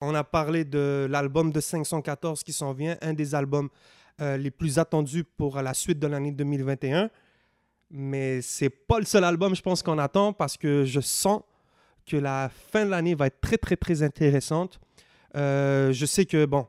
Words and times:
On 0.00 0.14
a 0.14 0.24
parlé 0.24 0.64
de 0.64 1.06
l'album 1.10 1.52
de 1.52 1.60
514 1.60 2.42
qui 2.42 2.52
s'en 2.52 2.72
vient, 2.72 2.96
un 3.02 3.12
des 3.12 3.34
albums 3.34 3.68
euh, 4.20 4.36
les 4.36 4.50
plus 4.50 4.78
attendus 4.78 5.24
pour 5.24 5.60
la 5.60 5.74
suite 5.74 5.98
de 5.98 6.06
l'année 6.06 6.32
2021. 6.32 7.10
Mais 7.90 8.40
c'est 8.40 8.70
pas 8.70 8.98
le 8.98 9.04
seul 9.04 9.24
album, 9.24 9.54
je 9.54 9.62
pense, 9.62 9.82
qu'on 9.82 9.98
attend 9.98 10.32
parce 10.32 10.56
que 10.56 10.84
je 10.84 11.00
sens 11.00 11.42
que 12.06 12.16
la 12.16 12.50
fin 12.72 12.86
de 12.86 12.90
l'année 12.90 13.14
va 13.14 13.26
être 13.26 13.40
très, 13.40 13.58
très, 13.58 13.76
très 13.76 14.02
intéressante. 14.02 14.80
Euh, 15.36 15.92
je 15.92 16.06
sais 16.06 16.24
que, 16.24 16.46
bon, 16.46 16.66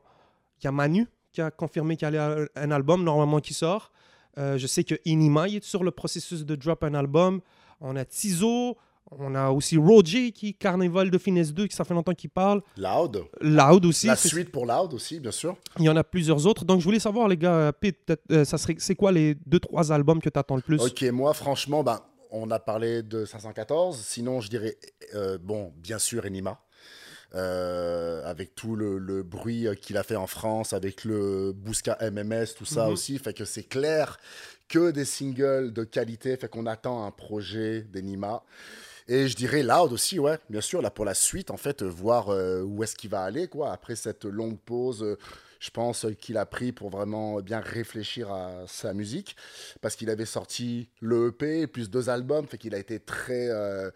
il 0.60 0.66
y 0.66 0.68
a 0.68 0.72
Manu 0.72 1.08
qui 1.32 1.42
a 1.42 1.52
confirmé 1.52 1.96
qu'il 1.96 2.14
y 2.14 2.18
a 2.18 2.36
un 2.56 2.72
album 2.72 3.04
normalement 3.04 3.40
qui 3.40 3.54
sort. 3.54 3.92
Euh, 4.38 4.58
je 4.58 4.68
sais 4.68 4.84
que 4.84 4.96
Inima 5.06 5.48
est 5.48 5.64
sur 5.64 5.84
le 5.84 5.92
processus 5.92 6.46
de 6.46 6.56
drop 6.56 6.84
un 6.84 6.94
album. 6.94 7.42
On 7.80 7.96
a 7.96 8.06
Tizo, 8.06 8.78
on 9.20 9.36
a 9.36 9.50
aussi 9.50 9.78
Roger 9.78 10.32
qui 10.32 10.54
Carnival 10.54 11.12
de 11.12 11.18
Finesse 11.18 11.54
2, 11.54 11.68
qui 11.68 11.76
ça 11.76 11.84
fait 11.84 11.94
longtemps 11.94 12.14
qu'il 12.14 12.30
parle. 12.30 12.62
Loud. 12.78 13.26
Loud 13.42 13.86
aussi. 13.86 14.08
La 14.08 14.16
suite 14.16 14.52
pour 14.52 14.66
Loud 14.66 14.94
aussi, 14.94 15.20
bien 15.20 15.32
sûr. 15.32 15.58
Il 15.80 15.86
y 15.86 15.90
en 15.90 15.96
a 15.96 16.04
plusieurs 16.04 16.46
autres. 16.48 16.66
Donc 16.66 16.80
je 16.80 16.86
voulais 16.86 17.00
savoir, 17.00 17.28
les 17.28 17.38
gars, 17.38 17.74
Pete, 17.74 18.14
euh, 18.32 18.46
ça 18.46 18.58
serait, 18.58 18.76
c'est 18.80 18.96
quoi 18.96 19.12
les 19.12 19.36
deux, 19.46 19.60
trois 19.60 19.92
albums 19.92 20.22
que 20.22 20.30
tu 20.30 20.40
attends 20.40 20.56
le 20.56 20.62
plus? 20.62 20.82
Ok, 20.82 21.02
moi, 21.12 21.34
franchement, 21.34 21.84
ben, 21.84 22.00
on 22.32 22.50
a 22.52 22.60
parlé 22.60 23.04
de 23.04 23.26
514. 23.26 24.00
Sinon, 24.00 24.40
je 24.40 24.50
dirais, 24.50 24.78
euh, 25.16 25.38
bon, 25.38 25.74
bien 25.78 26.00
sûr, 26.00 26.26
Enima. 26.26 26.62
Euh, 27.34 28.26
avec 28.26 28.56
tout 28.56 28.76
le, 28.76 29.24
bruit 29.24 29.66
qu'il 29.82 29.96
a 29.96 30.04
fait 30.04 30.18
en 30.18 30.28
France, 30.28 30.74
avec 30.74 31.06
le 31.06 31.54
Bousca 31.54 31.98
MMS, 32.02 32.48
tout 32.58 32.66
ça 32.66 32.88
mhm. 32.88 32.92
aussi, 32.92 33.20
fait 33.20 33.34
que 33.34 33.46
c'est 33.46 33.64
clair 33.64 34.20
que 34.68 34.92
des 34.92 35.06
singles 35.06 35.72
de 35.72 35.86
qualité, 35.86 36.36
fait 36.36 36.50
qu'on 36.50 36.66
attend 36.66 37.06
un 37.06 37.12
projet 37.12 37.84
d'Enima. 37.84 38.44
Et 39.08 39.28
je 39.28 39.36
dirais 39.36 39.64
Loud 39.64 39.92
aussi, 39.94 40.20
ouais, 40.20 40.38
bien 40.50 40.62
sûr, 40.62 40.82
là 40.82 40.92
pour 40.92 41.06
la 41.06 41.14
suite, 41.14 41.52
en 41.52 41.58
fait, 41.58 41.84
voir 41.84 42.30
euh, 42.30 42.62
où 42.62 42.84
est-ce 42.84 42.96
qu'il 42.96 43.10
va 43.10 43.24
aller, 43.24 43.48
quoi, 43.48 43.72
après 43.72 43.96
cette 43.96 44.26
longue 44.26 44.60
pause. 44.60 45.04
Euh, 45.04 45.18
je 45.60 45.70
pense 45.70 46.08
qu'il 46.20 46.38
a 46.38 46.46
pris 46.48 46.72
pour 46.72 46.90
vraiment 46.90 47.40
bien 47.40 47.60
réfléchir 47.60 48.32
à 48.32 48.66
sa 48.68 48.94
musique, 48.94 49.36
parce 49.80 49.96
qu'il 49.96 50.10
avait 50.10 50.26
sorti 50.26 50.90
le 51.02 51.28
EP, 51.28 51.68
plus 51.68 51.90
deux 51.90 52.10
albums, 52.10 52.48
fait 52.48 52.58
qu'il 52.58 52.74
a 52.74 52.80
été 52.80 53.00
très, 53.00 53.50
euh, 53.50 53.92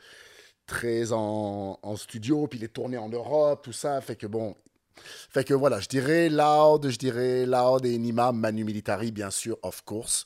très 0.67 1.11
en, 1.11 1.79
en, 1.81 1.95
studio, 1.95 2.47
puis 2.47 2.59
il 2.59 2.65
est 2.65 2.73
tourné 2.73 2.97
en 2.97 3.09
Europe, 3.09 3.63
tout 3.63 3.73
ça, 3.73 3.99
fait 4.01 4.15
que 4.15 4.27
bon, 4.27 4.55
fait 4.95 5.43
que 5.43 5.53
voilà, 5.55 5.79
je 5.79 5.87
dirais 5.87 6.29
Loud, 6.29 6.87
je 6.89 6.97
dirais 6.97 7.45
Loud 7.45 7.85
et 7.85 7.97
Nima, 7.97 8.31
Manu 8.31 8.63
Militari, 8.63 9.11
bien 9.11 9.31
sûr, 9.31 9.57
of 9.63 9.81
course. 9.83 10.25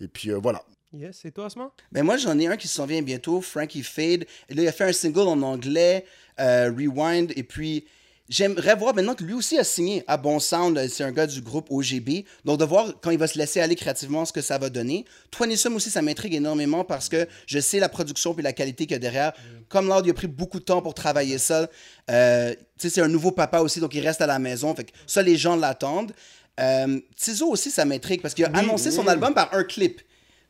Et 0.00 0.08
puis 0.08 0.30
voilà, 0.30 0.64
Yes, 0.94 1.20
c'est 1.22 1.30
toi, 1.30 1.46
Asma? 1.46 1.72
Ben 1.90 2.02
moi, 2.02 2.18
j'en 2.18 2.38
ai 2.38 2.46
un 2.46 2.56
qui 2.58 2.68
s'en 2.68 2.84
vient 2.84 3.00
bientôt, 3.00 3.40
Frankie 3.40 3.82
Fade. 3.82 4.26
Et 4.50 4.54
là, 4.54 4.62
il 4.62 4.68
a 4.68 4.72
fait 4.72 4.84
un 4.84 4.92
single 4.92 5.26
en 5.26 5.40
anglais, 5.40 6.04
euh, 6.38 6.70
Rewind. 6.70 7.32
Et 7.34 7.42
puis, 7.42 7.86
j'aimerais 8.28 8.76
voir 8.76 8.94
maintenant 8.94 9.14
que 9.14 9.24
lui 9.24 9.32
aussi 9.32 9.58
a 9.58 9.64
signé 9.64 10.04
à 10.06 10.18
Bon 10.18 10.38
Sound. 10.38 10.78
C'est 10.88 11.02
un 11.02 11.12
gars 11.12 11.26
du 11.26 11.40
groupe 11.40 11.68
OGB. 11.70 12.26
Donc, 12.44 12.58
de 12.58 12.66
voir 12.66 12.92
quand 13.00 13.10
il 13.10 13.16
va 13.16 13.26
se 13.26 13.38
laisser 13.38 13.60
aller 13.60 13.74
créativement 13.74 14.26
ce 14.26 14.34
que 14.34 14.42
ça 14.42 14.58
va 14.58 14.68
donner. 14.68 15.06
Twenty 15.30 15.56
Sum 15.56 15.74
aussi, 15.76 15.88
ça 15.88 16.02
m'intrigue 16.02 16.34
énormément 16.34 16.84
parce 16.84 17.08
que 17.08 17.26
je 17.46 17.58
sais 17.58 17.78
la 17.78 17.88
production 17.88 18.36
et 18.38 18.42
la 18.42 18.52
qualité 18.52 18.84
qu'il 18.84 18.92
y 18.92 18.96
a 18.96 18.98
derrière. 18.98 19.32
Comme 19.70 19.88
Lord, 19.88 20.02
il 20.04 20.10
a 20.10 20.14
pris 20.14 20.26
beaucoup 20.26 20.58
de 20.58 20.64
temps 20.64 20.82
pour 20.82 20.92
travailler 20.92 21.38
ça. 21.38 21.70
Euh, 22.10 22.52
tu 22.52 22.58
sais, 22.76 22.90
c'est 22.90 23.00
un 23.00 23.08
nouveau 23.08 23.30
papa 23.30 23.60
aussi, 23.60 23.80
donc 23.80 23.94
il 23.94 24.06
reste 24.06 24.20
à 24.20 24.26
la 24.26 24.38
maison. 24.38 24.74
Fait 24.74 24.84
que 24.84 24.92
ça, 25.06 25.22
les 25.22 25.36
gens 25.38 25.56
l'attendent. 25.56 26.12
Euh, 26.60 27.00
Tizo 27.16 27.48
aussi, 27.48 27.70
ça 27.70 27.86
m'intrigue 27.86 28.20
parce 28.20 28.34
qu'il 28.34 28.44
a 28.44 28.50
annoncé 28.54 28.90
son 28.90 29.08
album 29.08 29.32
par 29.32 29.54
un 29.54 29.64
clip. 29.64 30.02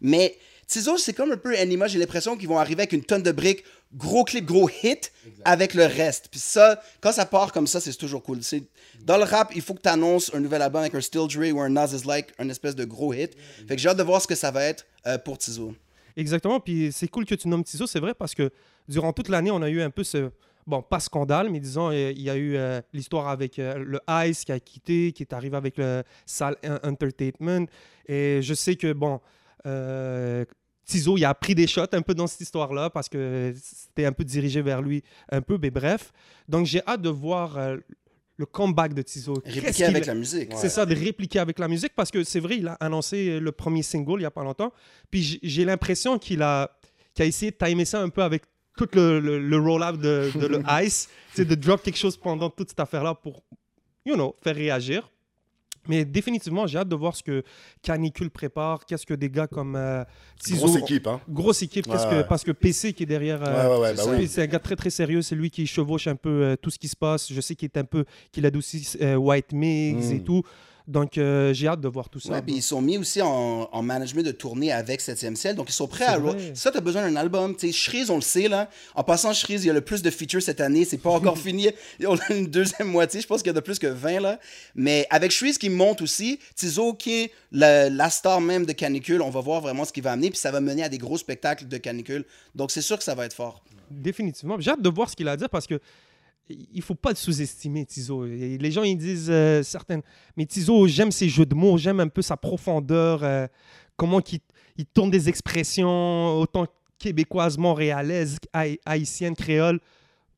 Mais 0.02 0.36
Tizo, 0.66 0.96
c'est 0.96 1.12
comme 1.12 1.32
un 1.32 1.36
peu 1.36 1.56
Anima, 1.58 1.86
j'ai 1.86 1.98
l'impression 1.98 2.36
qu'ils 2.36 2.48
vont 2.48 2.58
arriver 2.58 2.82
avec 2.82 2.92
une 2.92 3.04
tonne 3.04 3.22
de 3.22 3.32
briques, 3.32 3.64
gros 3.94 4.24
clip, 4.24 4.44
gros 4.44 4.70
hit, 4.82 5.12
avec 5.44 5.74
le 5.74 5.84
reste. 5.84 6.28
Puis 6.30 6.40
ça, 6.40 6.80
quand 7.00 7.12
ça 7.12 7.26
part 7.26 7.52
comme 7.52 7.66
ça, 7.66 7.80
c'est 7.80 7.92
toujours 7.94 8.22
cool. 8.22 8.40
Dans 9.04 9.18
le 9.18 9.24
rap, 9.24 9.52
il 9.54 9.60
faut 9.60 9.74
que 9.74 9.82
tu 9.82 9.88
annonces 9.88 10.34
un 10.34 10.40
nouvel 10.40 10.62
album 10.62 10.80
avec 10.80 10.94
un 10.94 11.00
Still 11.00 11.26
Dre 11.28 11.54
ou 11.54 11.60
un 11.60 11.68
Nas 11.68 11.92
is 11.92 12.06
Like, 12.06 12.28
un 12.38 12.48
espèce 12.48 12.74
de 12.74 12.84
gros 12.84 13.12
hit. 13.12 13.36
Fait 13.68 13.76
que 13.76 13.82
j'ai 13.82 13.88
hâte 13.88 13.98
de 13.98 14.02
voir 14.02 14.22
ce 14.22 14.26
que 14.26 14.34
ça 14.34 14.50
va 14.50 14.64
être 14.64 14.86
euh, 15.06 15.18
pour 15.18 15.36
Tizo. 15.36 15.74
Exactement, 16.16 16.58
puis 16.58 16.90
c'est 16.92 17.08
cool 17.08 17.24
que 17.26 17.34
tu 17.34 17.48
nommes 17.48 17.64
Tizo, 17.64 17.86
c'est 17.86 18.00
vrai, 18.00 18.14
parce 18.14 18.34
que 18.34 18.50
durant 18.88 19.12
toute 19.12 19.28
l'année, 19.28 19.50
on 19.50 19.62
a 19.62 19.68
eu 19.68 19.82
un 19.82 19.90
peu 19.90 20.04
ce, 20.04 20.30
bon, 20.66 20.82
pas 20.82 21.00
scandale, 21.00 21.50
mais 21.50 21.60
disons, 21.60 21.90
euh, 21.90 22.12
il 22.12 22.22
y 22.22 22.30
a 22.30 22.36
eu 22.36 22.56
euh, 22.56 22.80
l'histoire 22.94 23.28
avec 23.28 23.58
le 23.58 24.00
Ice 24.26 24.44
qui 24.44 24.52
a 24.52 24.60
quitté, 24.60 25.12
qui 25.12 25.22
est 25.22 25.32
arrivé 25.34 25.56
avec 25.56 25.76
le 25.76 26.02
Sal 26.24 26.56
Entertainment. 26.82 27.66
Et 28.08 28.40
je 28.42 28.54
sais 28.54 28.76
que, 28.76 28.92
bon, 28.92 29.20
euh, 29.66 30.44
Tizo, 30.84 31.16
il 31.16 31.24
a 31.24 31.34
pris 31.34 31.54
des 31.54 31.66
shots 31.66 31.92
un 31.92 32.02
peu 32.02 32.14
dans 32.14 32.26
cette 32.26 32.40
histoire-là 32.40 32.90
parce 32.90 33.08
que 33.08 33.54
c'était 33.56 34.04
un 34.04 34.12
peu 34.12 34.24
dirigé 34.24 34.62
vers 34.62 34.82
lui, 34.82 35.02
un 35.30 35.40
peu, 35.40 35.58
mais 35.60 35.70
bref. 35.70 36.12
Donc 36.48 36.66
j'ai 36.66 36.82
hâte 36.86 37.02
de 37.02 37.08
voir 37.08 37.56
euh, 37.56 37.76
le 38.36 38.46
comeback 38.46 38.94
de 38.94 39.02
Tizo. 39.02 39.34
Répliquer 39.44 39.84
avec 39.84 40.06
la 40.06 40.14
musique. 40.14 40.50
C'est 40.56 40.68
ça, 40.68 40.84
de 40.84 40.94
répliquer 40.94 41.38
avec 41.38 41.58
la 41.58 41.68
musique 41.68 41.94
parce 41.94 42.10
que 42.10 42.24
c'est 42.24 42.40
vrai, 42.40 42.58
il 42.58 42.68
a 42.68 42.74
annoncé 42.74 43.38
le 43.38 43.52
premier 43.52 43.82
single 43.82 44.14
il 44.16 44.20
n'y 44.20 44.24
a 44.24 44.30
pas 44.30 44.42
longtemps. 44.42 44.72
Puis 45.10 45.38
j'ai 45.42 45.64
l'impression 45.64 46.18
qu'il 46.18 46.42
a, 46.42 46.70
a 47.18 47.24
essayé 47.24 47.52
de 47.52 47.56
timer 47.56 47.84
ça 47.84 48.00
un 48.00 48.08
peu 48.08 48.22
avec 48.22 48.42
tout 48.76 48.88
le, 48.94 49.20
le, 49.20 49.58
roll-up 49.58 49.96
de, 49.96 50.30
de 50.34 50.46
le 50.46 50.62
Ice, 50.82 51.08
c'est 51.34 51.44
de 51.44 51.54
drop 51.54 51.82
quelque 51.82 51.98
chose 51.98 52.16
pendant 52.16 52.50
toute 52.50 52.70
cette 52.70 52.80
affaire-là 52.80 53.14
pour, 53.14 53.42
you 54.04 54.14
know, 54.14 54.34
faire 54.42 54.56
réagir. 54.56 55.10
Mais 55.88 56.04
définitivement, 56.04 56.66
j'ai 56.66 56.78
hâte 56.78 56.88
de 56.88 56.94
voir 56.94 57.16
ce 57.16 57.22
que 57.22 57.42
Canicule 57.82 58.30
prépare. 58.30 58.86
Qu'est-ce 58.86 59.04
que 59.04 59.14
des 59.14 59.28
gars 59.28 59.46
comme 59.46 59.74
euh, 59.76 60.04
Grosse 60.50 60.76
équipe, 60.76 61.06
hein. 61.06 61.20
Grosse 61.28 61.62
équipe, 61.62 61.86
que, 61.86 62.22
parce 62.22 62.44
que 62.44 62.52
PC 62.52 62.92
qui 62.92 63.02
est 63.02 63.06
derrière. 63.06 63.40
Euh, 63.42 63.94
bah 63.94 64.02
c'est 64.26 64.42
un 64.42 64.46
gars 64.46 64.60
très 64.60 64.76
très 64.76 64.90
sérieux. 64.90 65.22
C'est 65.22 65.34
lui 65.34 65.50
qui 65.50 65.66
chevauche 65.66 66.06
un 66.06 66.16
peu 66.16 66.30
euh, 66.30 66.56
tout 66.56 66.70
ce 66.70 66.78
qui 66.78 66.88
se 66.88 66.96
passe. 66.96 67.32
Je 67.32 67.40
sais 67.40 67.56
qu'il 67.56 67.66
est 67.66 67.78
un 67.78 67.84
peu, 67.84 68.04
qu'il 68.30 68.46
adoucit 68.46 68.96
White 69.00 69.52
Mix 69.52 70.10
et 70.10 70.14
hmm. 70.14 70.24
tout. 70.24 70.42
Donc, 70.88 71.16
euh, 71.16 71.52
j'ai 71.54 71.68
hâte 71.68 71.80
de 71.80 71.88
voir 71.88 72.08
tout 72.08 72.20
ça. 72.20 72.32
Ouais, 72.32 72.42
puis 72.42 72.56
ils 72.56 72.62
sont 72.62 72.82
mis 72.82 72.98
aussi 72.98 73.22
en, 73.22 73.68
en, 73.70 73.82
management 73.82 74.22
de 74.22 74.32
tournée 74.32 74.72
avec 74.72 75.00
7e 75.00 75.36
ciel. 75.36 75.54
Donc, 75.54 75.68
ils 75.70 75.74
sont 75.74 75.86
prêts 75.86 76.04
à. 76.04 76.20
Ça, 76.54 76.70
tu 76.70 76.78
as 76.78 76.80
besoin 76.80 77.02
d'un 77.02 77.16
album. 77.16 77.54
Tu 77.54 77.68
sais, 77.68 77.72
Shreeze, 77.72 78.10
on 78.10 78.16
le 78.16 78.22
sait, 78.22 78.48
là. 78.48 78.68
En 78.94 79.04
passant, 79.04 79.32
Shreeze, 79.32 79.64
il 79.64 79.68
y 79.68 79.70
a 79.70 79.74
le 79.74 79.80
plus 79.80 80.02
de 80.02 80.10
features 80.10 80.42
cette 80.42 80.60
année. 80.60 80.84
C'est 80.84 80.98
pas 80.98 81.10
encore 81.10 81.38
fini. 81.38 81.68
On 82.06 82.16
a 82.16 82.32
une 82.32 82.46
deuxième 82.46 82.88
moitié. 82.88 83.20
Je 83.20 83.26
pense 83.26 83.42
qu'il 83.42 83.48
y 83.48 83.50
a 83.50 83.54
de 83.54 83.60
plus 83.60 83.78
que 83.78 83.86
20, 83.86 84.20
là. 84.20 84.40
Mais 84.74 85.06
avec 85.10 85.30
Shreeze 85.30 85.58
qui 85.58 85.70
monte 85.70 86.02
aussi, 86.02 86.38
Tizo, 86.56 86.94
qui 86.94 87.22
est 87.22 87.32
la, 87.52 87.88
la, 87.88 88.10
star 88.10 88.40
même 88.40 88.66
de 88.66 88.72
Canicule, 88.72 89.22
on 89.22 89.30
va 89.30 89.40
voir 89.40 89.60
vraiment 89.60 89.84
ce 89.84 89.92
qu'il 89.92 90.02
va 90.02 90.12
amener. 90.12 90.30
Puis 90.30 90.38
ça 90.38 90.50
va 90.50 90.60
mener 90.60 90.82
à 90.82 90.88
des 90.88 90.98
gros 90.98 91.18
spectacles 91.18 91.68
de 91.68 91.76
Canicule. 91.76 92.24
Donc, 92.54 92.70
c'est 92.70 92.82
sûr 92.82 92.98
que 92.98 93.04
ça 93.04 93.14
va 93.14 93.26
être 93.26 93.34
fort. 93.34 93.62
Définitivement. 93.90 94.56
J'ai 94.58 94.70
hâte 94.70 94.82
de 94.82 94.88
voir 94.88 95.10
ce 95.10 95.16
qu'il 95.16 95.28
a 95.28 95.32
à 95.32 95.36
dire 95.36 95.50
parce 95.50 95.66
que 95.66 95.80
il 96.48 96.82
faut 96.82 96.94
pas 96.94 97.14
sous-estimer 97.14 97.86
Tizo. 97.86 98.24
Les 98.24 98.70
gens 98.70 98.82
ils 98.82 98.96
disent 98.96 99.30
euh, 99.30 99.62
certaines, 99.62 100.02
mais 100.36 100.46
Tizo 100.46 100.86
j'aime 100.86 101.12
ses 101.12 101.28
jeux 101.28 101.46
de 101.46 101.54
mots, 101.54 101.78
j'aime 101.78 102.00
un 102.00 102.08
peu 102.08 102.22
sa 102.22 102.36
profondeur, 102.36 103.22
euh, 103.22 103.46
comment 103.96 104.20
il, 104.20 104.40
il, 104.76 104.86
tourne 104.86 105.10
des 105.10 105.28
expressions 105.28 106.38
autant 106.38 106.66
québécoises, 106.98 107.58
montréalaises, 107.58 108.38
haïtiennes, 108.84 109.34
créoles 109.34 109.80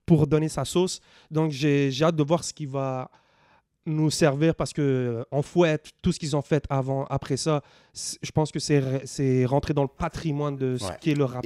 pour 0.06 0.26
donner 0.26 0.48
sa 0.48 0.64
sauce. 0.64 1.00
Donc 1.30 1.50
j'ai 1.50 1.90
hâte 2.02 2.16
de 2.16 2.22
voir 2.22 2.44
ce 2.44 2.52
qu'il 2.52 2.68
va 2.68 3.10
nous 3.86 4.10
servir 4.10 4.54
parce 4.54 4.72
que 4.72 4.82
euh, 4.82 5.24
on 5.30 5.42
fouette 5.42 5.90
tout 6.02 6.12
ce 6.12 6.18
qu'ils 6.18 6.36
ont 6.36 6.42
fait 6.42 6.64
avant, 6.70 7.04
après 7.06 7.36
ça. 7.36 7.62
Je 7.94 8.30
pense 8.32 8.50
que 8.50 8.58
c'est 8.58 9.44
rentré 9.44 9.74
dans 9.74 9.82
le 9.82 9.88
patrimoine 9.88 10.56
de 10.56 10.76
ce 10.78 10.86
qui 11.00 11.10
est 11.10 11.14
le 11.14 11.24
rap. 11.24 11.44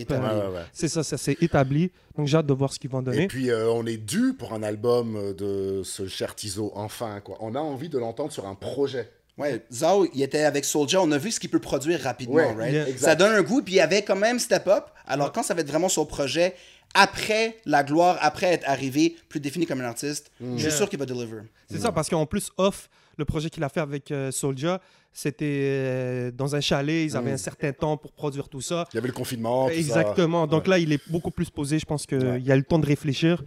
C'est 0.72 0.88
ça, 0.88 1.03
ça 1.03 1.19
s'est 1.19 1.37
établi. 1.41 1.91
Donc 2.16 2.26
j'ai 2.26 2.37
hâte 2.37 2.47
de 2.47 2.54
voir 2.54 2.72
ce 2.72 2.78
qu'ils 2.78 2.91
vont 2.91 3.03
donner. 3.03 3.25
Et 3.25 3.26
puis 3.28 3.50
euh, 3.50 3.71
on 3.71 3.87
est 3.87 3.97
dû 3.97 4.34
pour 4.37 4.53
un 4.53 4.62
album 4.62 5.16
euh, 5.16 5.34
de 5.34 5.82
ce 5.84 6.06
cher 6.09 6.34
Tizo, 6.34 6.72
enfin. 6.75 7.21
Quoi. 7.21 7.37
On 7.41 7.54
a 7.54 7.60
envie 7.60 7.88
de 7.88 7.99
l'entendre 7.99 8.32
sur 8.32 8.47
un 8.47 8.55
projet. 8.55 9.10
Ouais, 9.37 9.65
Zao, 9.72 10.09
il 10.15 10.22
était 10.22 10.43
avec 10.43 10.65
Soulja, 10.65 11.00
on 11.00 11.12
a 11.12 11.19
vu 11.19 11.31
ce 11.31 11.38
qu'il 11.38 11.49
peut 11.49 11.60
produire 11.60 12.00
rapidement, 12.00 12.55
right? 12.56 12.99
Ça 12.99 13.15
donne 13.15 13.32
un 13.32 13.43
goût, 13.43 13.62
puis 13.62 13.75
il 13.75 13.76
y 13.76 13.81
avait 13.81 14.03
quand 14.03 14.16
même 14.16 14.41
Step 14.41 14.66
Up. 14.66 14.87
Alors 15.06 15.31
quand 15.31 15.44
ça 15.44 15.55
va 15.55 15.60
être 15.60 15.69
vraiment 15.69 15.88
son 15.88 16.05
projet, 16.05 16.56
après 16.94 17.59
la 17.65 17.84
gloire, 17.84 18.19
après 18.21 18.47
être 18.47 18.69
arrivé 18.69 19.16
plus 19.28 19.41
défini 19.41 19.66
comme 19.66 19.81
un 19.81 19.84
artiste, 19.84 20.31
je 20.41 20.59
suis 20.59 20.72
sûr 20.72 20.88
qu'il 20.88 20.99
va 20.99 21.06
deliver. 21.06 21.43
C'est 21.71 21.78
ça, 21.78 21.93
parce 21.93 22.09
qu'en 22.09 22.26
plus, 22.26 22.50
off, 22.56 22.88
le 23.17 23.25
projet 23.25 23.50
qu'il 23.50 23.64
a 23.64 23.69
fait 23.69 23.81
avec 23.81 24.11
euh, 24.11 24.31
Soulja, 24.31 24.81
c'était 25.12 25.44
euh, 25.46 26.31
dans 26.31 26.55
un 26.55 26.61
chalet, 26.61 27.05
ils 27.05 27.17
avaient 27.17 27.32
mm. 27.32 27.35
un 27.35 27.38
certain 27.38 27.73
temps 27.73 27.96
pour 27.96 28.12
produire 28.12 28.49
tout 28.49 28.61
ça. 28.61 28.87
Il 28.93 28.96
y 28.96 28.99
avait 28.99 29.08
le 29.08 29.12
confinement. 29.14 29.69
Exactement. 29.69 30.46
Donc 30.46 30.69
là, 30.69 30.79
il 30.79 30.93
est 30.93 31.11
beaucoup 31.11 31.32
plus 31.32 31.50
posé. 31.50 31.79
Je 31.79 31.85
pense 31.85 32.06
qu'il 32.06 32.43
y 32.44 32.52
a 32.52 32.56
le 32.56 32.62
temps 32.62 32.79
de 32.79 32.87
réfléchir. 32.87 33.43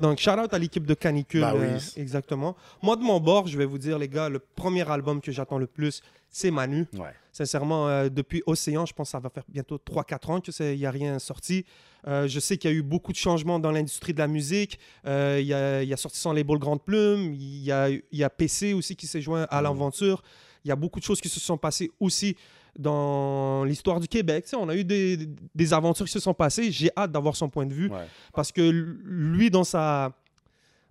Donc, 0.00 0.18
shout 0.18 0.30
out 0.30 0.52
à 0.52 0.58
l'équipe 0.58 0.86
de 0.86 0.94
Canicule. 0.94 1.40
Bah 1.40 1.54
euh, 1.54 1.78
exactement. 1.96 2.56
Moi, 2.82 2.96
de 2.96 3.02
mon 3.02 3.20
bord, 3.20 3.46
je 3.46 3.56
vais 3.56 3.64
vous 3.64 3.78
dire, 3.78 3.98
les 3.98 4.08
gars, 4.08 4.28
le 4.28 4.38
premier 4.38 4.88
album 4.90 5.20
que 5.20 5.32
j'attends 5.32 5.58
le 5.58 5.66
plus, 5.66 6.02
c'est 6.30 6.50
Manu. 6.50 6.86
Sincèrement, 7.32 7.88
euh, 7.88 8.08
depuis 8.08 8.42
Océan, 8.46 8.86
je 8.86 8.92
pense 8.92 9.08
que 9.08 9.12
ça 9.12 9.18
va 9.18 9.30
faire 9.30 9.44
bientôt 9.48 9.78
3-4 9.78 10.30
ans 10.30 10.40
qu'il 10.40 10.76
n'y 10.76 10.86
a 10.86 10.90
rien 10.90 11.18
sorti. 11.18 11.64
Euh, 12.06 12.28
je 12.28 12.40
sais 12.40 12.56
qu'il 12.56 12.70
y 12.70 12.74
a 12.74 12.76
eu 12.76 12.82
beaucoup 12.82 13.12
de 13.12 13.16
changements 13.16 13.58
dans 13.58 13.70
l'industrie 13.70 14.12
de 14.12 14.18
la 14.18 14.28
musique. 14.28 14.78
il, 15.04 15.10
y 15.10 15.54
a, 15.54 15.82
il, 15.82 15.92
a, 15.92 15.96
sorti 15.96 16.18
son 16.18 16.32
label 16.32 16.58
Grande 16.58 16.82
Plume. 16.82 17.34
Il 17.34 17.62
y 17.62 17.72
a, 17.72 17.88
il 17.88 18.02
y 18.12 18.24
a 18.24 18.30
PC 18.30 18.74
aussi 18.74 18.96
qui 18.96 19.06
s'est 19.06 19.20
joint 19.20 19.46
à 19.50 19.60
mm. 19.60 19.64
l'aventure. 19.64 20.22
Il 20.64 20.68
y 20.68 20.72
a 20.72 20.76
beaucoup 20.76 20.98
de 20.98 21.04
choses 21.04 21.20
qui 21.20 21.28
se 21.28 21.40
sont 21.40 21.56
passées 21.56 21.90
aussi 22.00 22.36
dans 22.78 23.64
l'histoire 23.64 24.00
du 24.00 24.08
Québec. 24.08 24.46
on 24.54 24.68
a 24.68 24.74
eu 24.74 24.84
des, 24.84 25.28
des, 25.54 25.72
aventures 25.72 26.06
qui 26.06 26.12
se 26.12 26.20
sont 26.20 26.34
passées. 26.34 26.70
J'ai 26.70 26.90
hâte 26.96 27.12
d'avoir 27.12 27.36
son 27.36 27.48
point 27.48 27.66
de 27.66 27.74
vue 27.74 27.90
parce 28.32 28.52
que 28.52 28.62
lui, 28.62 29.50
dans 29.50 29.64
sa, 29.64 30.12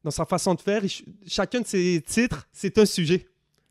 dans 0.04 0.12
sa 0.12 0.26
façon 0.26 0.54
de 0.54 0.62
faire. 0.62 0.84
Il 0.84 0.92
chacun 1.28 1.62
de 1.62 1.68
ses 1.68 2.02
titres, 2.06 2.48
c'est 2.54 2.78
un 2.78 2.86
sujet. 2.86 3.26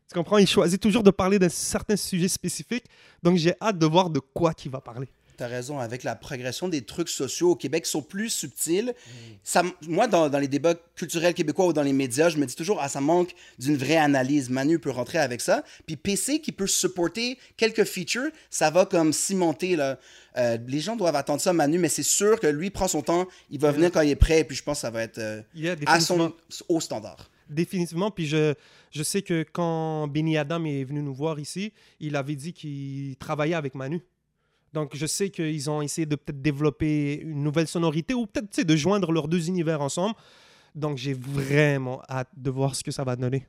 Tu 0.07 0.13
comprends? 0.13 0.37
Il 0.37 0.47
choisit 0.47 0.79
toujours 0.79 1.01
de 1.01 1.11
parler 1.11 1.39
d'un 1.39 1.49
certain 1.49 1.95
sujet 1.95 2.27
spécifique. 2.27 2.85
Donc, 3.23 3.37
j'ai 3.37 3.53
hâte 3.59 3.79
de 3.79 3.85
voir 3.85 4.09
de 4.09 4.19
quoi 4.19 4.53
il 4.63 4.69
va 4.69 4.81
parler. 4.81 5.07
T'as 5.37 5.47
raison, 5.47 5.79
avec 5.79 6.03
la 6.03 6.15
progression 6.15 6.67
des 6.67 6.81
trucs 6.81 7.09
sociaux 7.09 7.51
au 7.51 7.55
Québec 7.55 7.83
qui 7.83 7.91
sont 7.91 8.01
plus 8.01 8.29
subtils, 8.29 8.93
ça, 9.43 9.63
moi, 9.87 10.07
dans, 10.07 10.29
dans 10.29 10.39
les 10.39 10.47
débats 10.47 10.75
culturels 10.95 11.33
québécois 11.33 11.67
ou 11.67 11.73
dans 11.73 11.83
les 11.83 11.93
médias, 11.93 12.29
je 12.29 12.37
me 12.37 12.45
dis 12.45 12.55
toujours, 12.55 12.79
ah, 12.81 12.89
ça 12.89 13.01
manque 13.01 13.33
d'une 13.59 13.75
vraie 13.75 13.97
analyse. 13.97 14.49
Manu 14.49 14.79
peut 14.79 14.91
rentrer 14.91 15.17
avec 15.17 15.41
ça. 15.41 15.63
Puis 15.85 15.95
PC 15.95 16.39
qui 16.39 16.51
peut 16.51 16.67
supporter 16.67 17.37
quelques 17.57 17.83
features, 17.85 18.29
ça 18.49 18.69
va 18.69 18.85
comme 18.85 19.13
cimenter. 19.13 19.75
Là. 19.75 19.99
Euh, 20.37 20.57
les 20.67 20.79
gens 20.79 20.95
doivent 20.95 21.15
attendre 21.15 21.41
ça, 21.41 21.53
Manu, 21.53 21.77
mais 21.77 21.89
c'est 21.89 22.03
sûr 22.03 22.39
que 22.39 22.47
lui 22.47 22.69
prend 22.69 22.87
son 22.87 23.01
temps, 23.01 23.27
il 23.49 23.59
va 23.59 23.71
venir 23.71 23.91
quand 23.91 24.01
il 24.01 24.09
est 24.09 24.15
prêt, 24.15 24.39
et 24.39 24.43
puis 24.43 24.55
je 24.55 24.63
pense 24.63 24.77
que 24.77 24.81
ça 24.81 24.89
va 24.89 25.03
être 25.03 25.17
euh, 25.17 25.41
à 25.85 25.99
son 25.99 26.33
haut 26.67 26.79
standard. 26.79 27.29
Définitivement. 27.49 28.09
Puis 28.11 28.25
je, 28.25 28.53
je 28.91 29.03
sais 29.03 29.21
que 29.21 29.45
quand 29.51 30.07
Benny 30.07 30.37
Adam 30.37 30.65
est 30.65 30.83
venu 30.83 31.01
nous 31.01 31.13
voir 31.13 31.39
ici, 31.39 31.73
il 31.99 32.15
avait 32.15 32.35
dit 32.35 32.53
qu'il 32.53 33.15
travaillait 33.17 33.55
avec 33.55 33.75
Manu. 33.75 34.01
Donc 34.75 34.91
je 34.93 35.05
sais 35.05 35.29
qu'ils 35.29 35.69
ont 35.69 35.81
essayé 35.81 36.05
de 36.05 36.17
peut-être 36.17 36.41
développer 36.41 37.21
une 37.21 37.41
nouvelle 37.41 37.65
sonorité 37.67 38.13
ou 38.13 38.27
peut-être 38.27 38.67
de 38.67 38.75
joindre 38.75 39.09
leurs 39.13 39.29
deux 39.29 39.47
univers 39.47 39.79
ensemble. 39.81 40.15
Donc 40.75 40.97
j'ai 40.97 41.13
vraiment 41.13 42.01
hâte 42.09 42.27
de 42.35 42.49
voir 42.49 42.75
ce 42.75 42.83
que 42.83 42.91
ça 42.91 43.05
va 43.05 43.15
donner. 43.15 43.47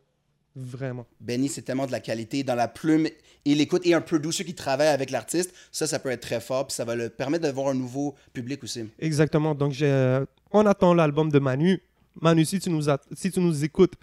Vraiment. 0.55 1.05
Benny, 1.21 1.49
c'est 1.49 1.63
tellement 1.63 1.87
de 1.87 1.91
la 1.93 1.99
qualité 1.99 2.45
dans 2.45 2.55
la 2.55 2.69
plume 2.69 3.09
et 3.45 3.55
l'écoute 3.57 3.85
et 3.85 3.93
un 3.93 4.01
producer 4.01 4.45
qui 4.45 4.55
travaille 4.55 4.87
avec 4.87 5.11
l'artiste. 5.11 5.53
Ça, 5.73 5.89
ça 5.89 5.99
peut 5.99 6.11
être 6.11 6.23
très 6.23 6.41
fort, 6.41 6.69
puis 6.69 6.75
ça 6.77 6.85
va 6.85 6.95
le 6.95 7.11
permettre 7.11 7.43
d'avoir 7.43 7.67
un 7.69 7.75
nouveau 7.75 8.15
public 8.33 8.63
aussi. 8.63 8.85
Exactement. 9.01 9.55
Donc 9.57 9.73
j'ai, 9.73 9.91
euh, 9.91 10.25
on 10.53 10.65
attend 10.65 10.95
l'album 10.95 11.29
de 11.31 11.41
Manu. 11.41 11.83
Manu, 12.23 12.45
si 12.45 12.61
tu 12.61 12.71
nous, 12.71 12.83
si 13.15 13.33
tu 13.33 13.41
nous 13.41 13.65
écoutes, 13.65 13.95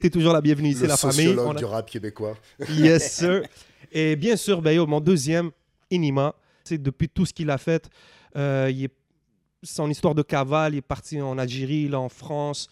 tu 0.00 0.06
es 0.06 0.10
toujours 0.10 0.32
la 0.32 0.40
bienvenue 0.40 0.68
ici, 0.70 0.82
le 0.82 0.86
la 0.88 0.96
famille. 0.96 1.16
sociologue 1.26 1.48
On 1.48 1.56
a- 1.56 1.58
du 1.58 1.64
rap 1.64 1.90
québécois. 1.90 2.36
Yes, 2.70 3.12
sir. 3.12 3.42
Et 3.90 4.14
bien 4.16 4.36
sûr, 4.36 4.62
ben, 4.62 4.70
yo, 4.70 4.86
mon 4.86 5.00
deuxième, 5.00 5.50
Inima, 5.92 6.34
c'est 6.64 6.78
depuis 6.82 7.08
tout 7.08 7.26
ce 7.26 7.32
qu'il 7.32 7.50
a 7.50 7.58
fait, 7.58 7.88
euh, 8.36 8.88
son 9.62 9.88
histoire 9.88 10.14
de 10.14 10.22
cavale, 10.22 10.74
il 10.74 10.78
est 10.78 10.82
parti 10.82 11.20
en 11.20 11.38
Algérie, 11.38 11.88
là, 11.88 12.00
en 12.00 12.08
France, 12.08 12.68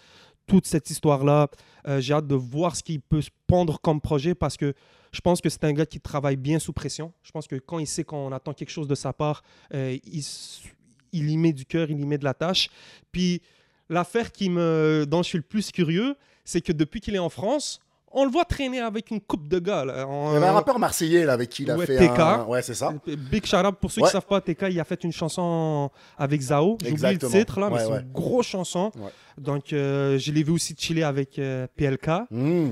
toute 0.46 0.66
cette 0.66 0.90
histoire-là. 0.90 1.48
euh, 1.86 2.00
J'ai 2.00 2.14
hâte 2.14 2.26
de 2.26 2.34
voir 2.34 2.74
ce 2.74 2.82
qu'il 2.82 3.00
peut 3.00 3.22
se 3.22 3.30
pondre 3.46 3.80
comme 3.80 4.00
projet 4.00 4.34
parce 4.34 4.56
que 4.56 4.74
je 5.12 5.20
pense 5.20 5.40
que 5.40 5.48
c'est 5.48 5.64
un 5.64 5.72
gars 5.72 5.86
qui 5.86 6.00
travaille 6.00 6.36
bien 6.36 6.58
sous 6.58 6.72
pression. 6.72 7.12
Je 7.22 7.30
pense 7.30 7.46
que 7.46 7.56
quand 7.56 7.78
il 7.78 7.86
sait 7.86 8.04
qu'on 8.04 8.32
attend 8.32 8.52
quelque 8.52 8.70
chose 8.70 8.88
de 8.88 8.94
sa 8.94 9.12
part, 9.12 9.42
euh, 9.74 9.96
il 11.12 11.30
y 11.30 11.36
met 11.36 11.52
du 11.52 11.64
cœur, 11.64 11.90
il 11.90 12.00
y 12.00 12.06
met 12.06 12.18
de 12.18 12.24
la 12.24 12.34
tâche. 12.34 12.70
Puis 13.12 13.42
l'affaire 13.88 14.32
qui 14.32 14.50
me, 14.50 15.04
dont 15.08 15.22
je 15.22 15.28
suis 15.28 15.38
le 15.38 15.44
plus 15.44 15.70
curieux, 15.70 16.16
c'est 16.44 16.60
que 16.60 16.72
depuis 16.72 17.00
qu'il 17.00 17.14
est 17.14 17.20
en 17.20 17.28
France, 17.28 17.80
on 18.12 18.24
le 18.24 18.30
voit 18.30 18.44
traîner 18.44 18.80
avec 18.80 19.10
une 19.10 19.20
coupe 19.20 19.46
de 19.48 19.58
gars. 19.58 19.84
là. 19.84 20.06
Il 20.08 20.34
y 20.34 20.36
avait 20.36 20.46
un 20.46 20.52
rappeur 20.52 20.78
marseillais 20.78 21.24
là, 21.24 21.32
avec 21.34 21.48
qui 21.50 21.62
il 21.62 21.70
a 21.70 21.76
Ouais, 21.76 21.86
fait 21.86 21.96
TK. 21.96 22.18
un... 22.18 22.44
Ouais, 22.44 22.62
c'est 22.62 22.74
ça. 22.74 22.92
Big 23.06 23.44
out 23.54 23.76
pour 23.80 23.90
ceux 23.90 24.00
qui 24.00 24.06
ne 24.06 24.10
savent 24.10 24.26
pas, 24.26 24.40
TK, 24.40 24.66
il 24.70 24.80
a 24.80 24.84
fait 24.84 25.02
une 25.04 25.12
chanson 25.12 25.90
avec 26.18 26.40
Zao. 26.40 26.76
J'ai 26.82 26.92
oublié 26.92 27.12
le 27.12 27.28
titre 27.28 27.60
là, 27.60 27.70
mais 27.70 27.78
c'est 27.78 27.90
une 27.90 28.12
grosse 28.12 28.46
chanson. 28.46 28.90
Donc 29.38 29.72
euh, 29.72 30.18
je 30.18 30.32
l'ai 30.32 30.42
vu 30.42 30.52
aussi 30.52 30.74
chiller 30.76 31.02
avec 31.04 31.38
euh, 31.38 31.66
PLK. 31.76 32.08
Hmm. 32.30 32.70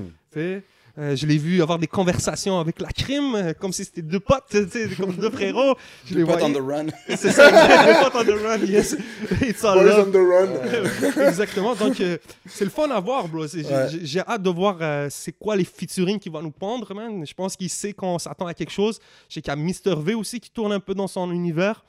Euh, 0.99 1.15
je 1.15 1.25
l'ai 1.25 1.37
vu 1.37 1.61
avoir 1.61 1.79
des 1.79 1.87
conversations 1.87 2.59
avec 2.59 2.81
la 2.81 2.89
crime, 2.89 3.33
euh, 3.35 3.53
comme 3.53 3.71
si 3.71 3.85
c'était 3.85 4.01
deux 4.01 4.19
potes, 4.19 4.43
tu 4.49 4.67
sais, 4.69 4.89
comme 4.97 5.13
deux 5.15 5.29
frérots. 5.29 5.75
Je 6.05 6.13
les 6.15 6.25
Pas 6.25 6.43
on 6.43 6.51
the 6.51 6.57
run. 6.57 6.87
C'est 7.15 7.31
ça, 7.31 7.49
deux 7.49 8.03
potes 8.03 8.15
on 8.15 8.25
the 8.25 8.41
run, 8.43 8.57
yes. 8.67 8.97
It's 9.41 9.63
all 9.63 9.79
Boys 9.79 10.03
on 10.05 10.11
the 10.11 10.15
run. 10.17 11.25
Exactement. 11.27 11.73
Donc, 11.75 12.01
euh, 12.01 12.17
c'est 12.45 12.65
le 12.65 12.69
fun 12.69 12.89
à 12.91 12.99
voir, 12.99 13.27
bro. 13.29 13.47
J'ai- 13.47 13.63
Ouais. 13.65 14.25
Hâte 14.27 14.41
de 14.43 14.49
voir 14.49 14.77
euh, 14.81 15.07
c'est 15.09 15.31
quoi 15.31 15.55
les 15.55 15.63
featuring 15.63 16.19
qu'il 16.19 16.31
va 16.33 16.41
nous 16.41 16.51
pondre, 16.51 16.93
man. 16.93 17.25
Je 17.25 17.33
pense 17.33 17.55
qu'il 17.55 17.69
sait 17.69 17.93
qu'on 17.93 18.19
s'attend 18.19 18.47
à 18.47 18.53
quelque 18.53 18.71
chose. 18.71 18.99
Je 19.29 19.35
sais 19.35 19.41
qu'il 19.41 19.51
y 19.51 19.53
a 19.53 19.55
Mr. 19.55 20.01
V 20.03 20.15
aussi 20.15 20.39
qui 20.41 20.49
tourne 20.51 20.73
un 20.73 20.79
peu 20.81 20.93
dans 20.93 21.07
son 21.07 21.31
univers. 21.31 21.85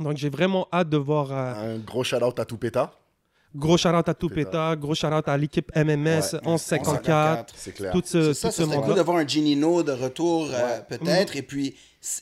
Donc, 0.00 0.16
j'ai 0.16 0.30
vraiment 0.30 0.66
hâte 0.72 0.88
de 0.88 0.96
voir. 0.96 1.28
euh, 1.32 1.76
Un 1.76 1.78
gros 1.80 2.02
shout-out 2.04 2.38
à 2.40 2.44
Toupeta, 2.46 2.92
gros 3.56 3.76
shout-out 3.76 4.08
à 4.08 4.14
Toupeta. 4.14 4.76
Gros 4.76 4.94
shout-out 4.94 5.26
à 5.28 5.36
l'équipe 5.36 5.70
MMS, 5.74 6.06
Ouais. 6.34 6.40
1154, 6.44 7.54
c'est 7.56 7.72
clair. 7.72 7.92
tout 7.92 8.02
ce, 8.04 8.32
C'est 8.32 8.34
ça, 8.34 8.48
tout 8.48 8.54
ce 8.54 8.62
ça 8.64 8.68
serait 8.70 8.82
cool 8.84 8.94
d'avoir 8.94 9.16
un 9.18 9.26
Ginino 9.26 9.82
de 9.82 9.92
retour, 9.92 10.48
euh, 10.52 10.56
Ouais. 10.78 10.82
peut-être. 10.98 11.36
Et 11.36 11.42
puis, 11.42 11.74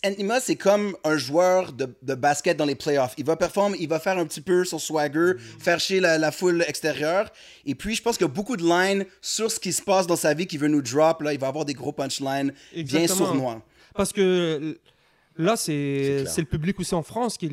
Enima, 0.02 0.40
c'est 0.40 0.56
comme 0.56 0.96
un 1.04 1.16
joueur 1.18 1.72
de, 1.72 1.94
de 2.02 2.14
basket 2.14 2.56
dans 2.56 2.64
les 2.64 2.74
playoffs. 2.74 3.14
Il 3.18 3.24
va 3.26 3.36
performer, 3.36 3.76
il 3.80 3.88
va 3.88 4.00
faire 4.00 4.16
un 4.16 4.24
petit 4.24 4.40
peu 4.40 4.64
son 4.64 4.78
swagger, 4.78 5.32
faire 5.58 5.78
chier 5.78 6.00
la, 6.00 6.16
la 6.16 6.32
foule 6.32 6.64
extérieure. 6.66 7.28
Et 7.66 7.74
puis, 7.74 7.94
je 7.94 8.02
pense 8.02 8.16
qu'il 8.16 8.26
y 8.26 8.30
a 8.30 8.32
beaucoup 8.32 8.56
de 8.56 8.62
lines 8.62 9.04
sur 9.20 9.50
ce 9.50 9.60
qui 9.60 9.72
se 9.72 9.82
passe 9.82 10.06
dans 10.06 10.16
sa 10.16 10.32
vie 10.32 10.46
qui 10.46 10.56
veut 10.56 10.68
nous 10.68 10.80
drop. 10.82 11.20
Là, 11.22 11.32
il 11.34 11.38
va 11.40 11.48
avoir 11.48 11.64
des 11.66 11.74
gros 11.74 11.92
punchlines 11.92 12.52
bien 12.74 13.00
Exactement. 13.02 13.26
sournois. 13.26 13.62
Parce 13.94 14.12
que 14.12 14.20
euh, 14.22 14.74
là, 15.36 15.56
C'est 15.56 16.24
le 16.38 16.44
public 16.44 16.78
aussi 16.80 16.94
en 16.94 17.02
France 17.02 17.36
qui 17.36 17.48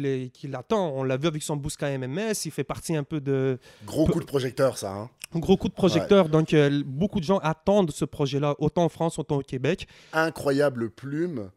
l'attend. 0.47 0.89
On 0.95 1.03
l'a 1.03 1.17
vu 1.17 1.27
avec 1.27 1.43
son 1.43 1.55
Bousca 1.55 1.97
MMS. 1.97 2.33
Il 2.45 2.51
fait 2.51 2.63
partie 2.63 2.95
un 2.95 3.03
peu 3.03 3.19
de. 3.19 3.57
Gros 3.85 4.05
coup 4.07 4.19
de 4.19 4.25
projecteur, 4.25 4.77
ça. 4.77 4.93
hein. 4.93 5.09
Un 5.33 5.39
gros 5.39 5.55
coup 5.55 5.69
de 5.69 5.73
projecteur. 5.73 6.27
Donc, 6.27 6.53
euh, 6.53 6.83
beaucoup 6.85 7.19
de 7.19 7.25
gens 7.25 7.37
attendent 7.39 7.91
ce 7.91 8.03
projet-là, 8.03 8.55
autant 8.59 8.83
en 8.83 8.89
France, 8.89 9.17
autant 9.17 9.37
au 9.37 9.41
Québec. 9.41 9.87
Incroyable 10.11 10.89
plume, 10.89 11.51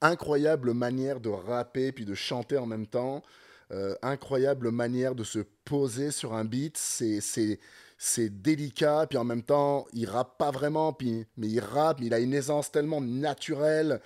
incroyable 0.00 0.72
manière 0.72 1.20
de 1.20 1.28
rapper 1.28 1.92
puis 1.92 2.04
de 2.04 2.14
chanter 2.14 2.56
en 2.56 2.66
même 2.66 2.86
temps, 2.86 3.22
euh, 3.72 3.94
incroyable 4.02 4.70
manière 4.70 5.14
de 5.14 5.24
se 5.24 5.40
poser 5.64 6.10
sur 6.12 6.34
un 6.34 6.44
beat. 6.44 6.76
C'est 6.76 7.20
c'est 7.20 7.58
c'est 7.98 8.30
délicat 8.42 9.06
puis 9.08 9.18
en 9.18 9.24
même 9.24 9.42
temps 9.42 9.86
il 9.92 10.08
rappe 10.08 10.38
pas 10.38 10.50
vraiment 10.50 10.92
puis 10.92 11.26
mais 11.36 11.48
il 11.48 11.60
rappe. 11.60 11.98
Il 12.00 12.14
a 12.14 12.18
une 12.20 12.32
aisance 12.32 12.70
tellement 12.70 13.00
naturelle 13.00 14.00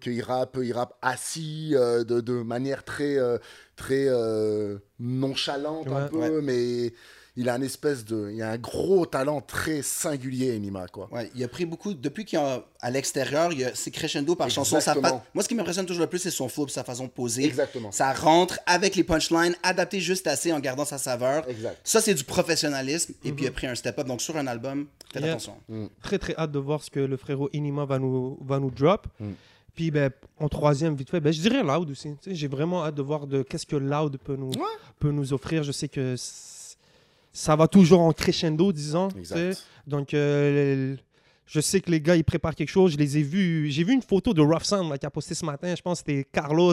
qu'il 0.00 0.22
rappe 0.22 0.58
il 0.62 0.72
rappe 0.72 0.94
assis 1.02 1.72
euh, 1.74 2.04
de, 2.04 2.20
de 2.20 2.42
manière 2.42 2.84
très 2.84 3.16
euh, 3.18 3.38
très 3.76 4.04
euh, 4.08 4.78
nonchalante 4.98 5.88
un 5.88 6.06
peu 6.08 6.18
Ouais. 6.18 6.42
mais 6.42 6.92
il 7.36 7.48
a 7.48 7.54
un 7.54 7.62
espèce 7.62 8.04
de 8.04 8.32
il 8.34 8.42
a 8.42 8.50
un 8.50 8.58
gros 8.58 9.06
talent 9.06 9.40
très 9.40 9.80
singulier 9.82 10.56
Enima 10.56 10.88
quoi. 10.88 11.08
Ouais, 11.12 11.30
il 11.36 11.44
a 11.44 11.46
pris 11.46 11.66
beaucoup. 11.66 11.94
Depuis 11.94 12.24
qu'il 12.24 12.36
est 12.36 12.42
à 12.80 12.90
l'extérieur, 12.90 13.52
il 13.52 13.60
y 13.60 13.64
a- 13.64 13.72
c'est 13.76 13.92
crescendo 13.92 14.34
par 14.34 14.50
chanson. 14.50 14.80
Fa- 14.80 14.90
Exactement. 14.90 15.24
Moi, 15.34 15.44
ce 15.44 15.48
qui 15.48 15.54
m'impressionne 15.54 15.86
toujours 15.86 16.02
le 16.02 16.08
plus, 16.08 16.18
c'est 16.18 16.32
son 16.32 16.48
flow 16.48 16.66
sa 16.66 16.82
façon 16.82 17.04
de 17.04 17.10
poser. 17.10 17.44
Exactement. 17.44 17.92
Ça 17.92 18.12
rentre 18.12 18.58
avec 18.66 18.96
les 18.96 19.04
punchlines, 19.04 19.54
adapté 19.62 20.00
juste 20.00 20.26
assez 20.26 20.52
en 20.52 20.58
gardant 20.58 20.84
sa 20.84 20.98
saveur. 20.98 21.48
Exact. 21.48 21.76
Ça, 21.84 22.00
c'est 22.00 22.14
du 22.14 22.24
professionnalisme. 22.24 23.14
Et 23.24 23.30
puis, 23.30 23.44
il 23.44 23.48
a 23.48 23.52
pris 23.52 23.68
un 23.68 23.76
step-up. 23.76 24.06
Donc, 24.08 24.20
sur 24.20 24.36
un 24.36 24.48
album, 24.48 24.88
faites 25.12 25.22
Yeah. 25.22 25.32
attention. 25.34 25.54
Très, 26.02 26.18
très 26.18 26.34
hâte 26.36 26.50
de 26.50 26.58
voir 26.58 26.82
ce 26.82 26.90
que 26.90 26.98
le 27.00 27.16
frérot 27.16 27.50
Inima 27.52 27.84
va 27.84 28.00
nous, 28.00 28.36
va 28.44 28.58
nous 28.58 28.70
drop. 28.72 29.06
Mm. 29.20 29.30
Puis, 29.78 29.92
ben, 29.92 30.10
en 30.40 30.48
troisième, 30.48 30.96
vite 30.96 31.08
fait, 31.08 31.20
ben, 31.20 31.32
je 31.32 31.40
dirais 31.40 31.62
Loud 31.62 31.88
aussi. 31.88 32.08
Tu 32.20 32.30
sais, 32.30 32.34
J'ai 32.34 32.48
vraiment 32.48 32.84
hâte 32.84 32.96
de 32.96 33.02
voir 33.02 33.28
de 33.28 33.44
qu'est-ce 33.44 33.64
que 33.64 33.76
Loud 33.76 34.16
peut 34.18 34.34
nous, 34.34 34.48
Ouais. 34.50 34.76
peut 34.98 35.12
nous 35.12 35.32
offrir. 35.32 35.62
Je 35.62 35.70
sais 35.70 35.86
que 35.86 36.16
ça 37.32 37.54
va 37.54 37.68
toujours 37.68 38.00
en 38.00 38.12
crescendo, 38.12 38.72
disons. 38.72 39.06
tu 39.06 39.24
sais. 39.24 39.46
Exact. 39.50 39.64
Donc, 39.86 40.14
euh, 40.14 40.96
je 41.46 41.60
sais 41.60 41.80
que 41.80 41.92
les 41.92 42.00
gars, 42.00 42.16
ils 42.16 42.24
préparent 42.24 42.56
quelque 42.56 42.70
chose. 42.70 42.90
Je 42.94 42.96
les 42.96 43.18
ai 43.18 43.22
vus. 43.22 43.70
J'ai 43.70 43.84
vu 43.84 43.92
une 43.92 44.02
photo 44.02 44.34
de 44.34 44.40
Rough 44.40 44.64
Sound 44.64 44.98
qui 44.98 45.06
a 45.06 45.10
posté 45.10 45.36
ce 45.36 45.44
matin. 45.44 45.72
Je 45.72 45.80
pense 45.80 46.02
que 46.02 46.10
c'était 46.10 46.28
Carlos, 46.32 46.72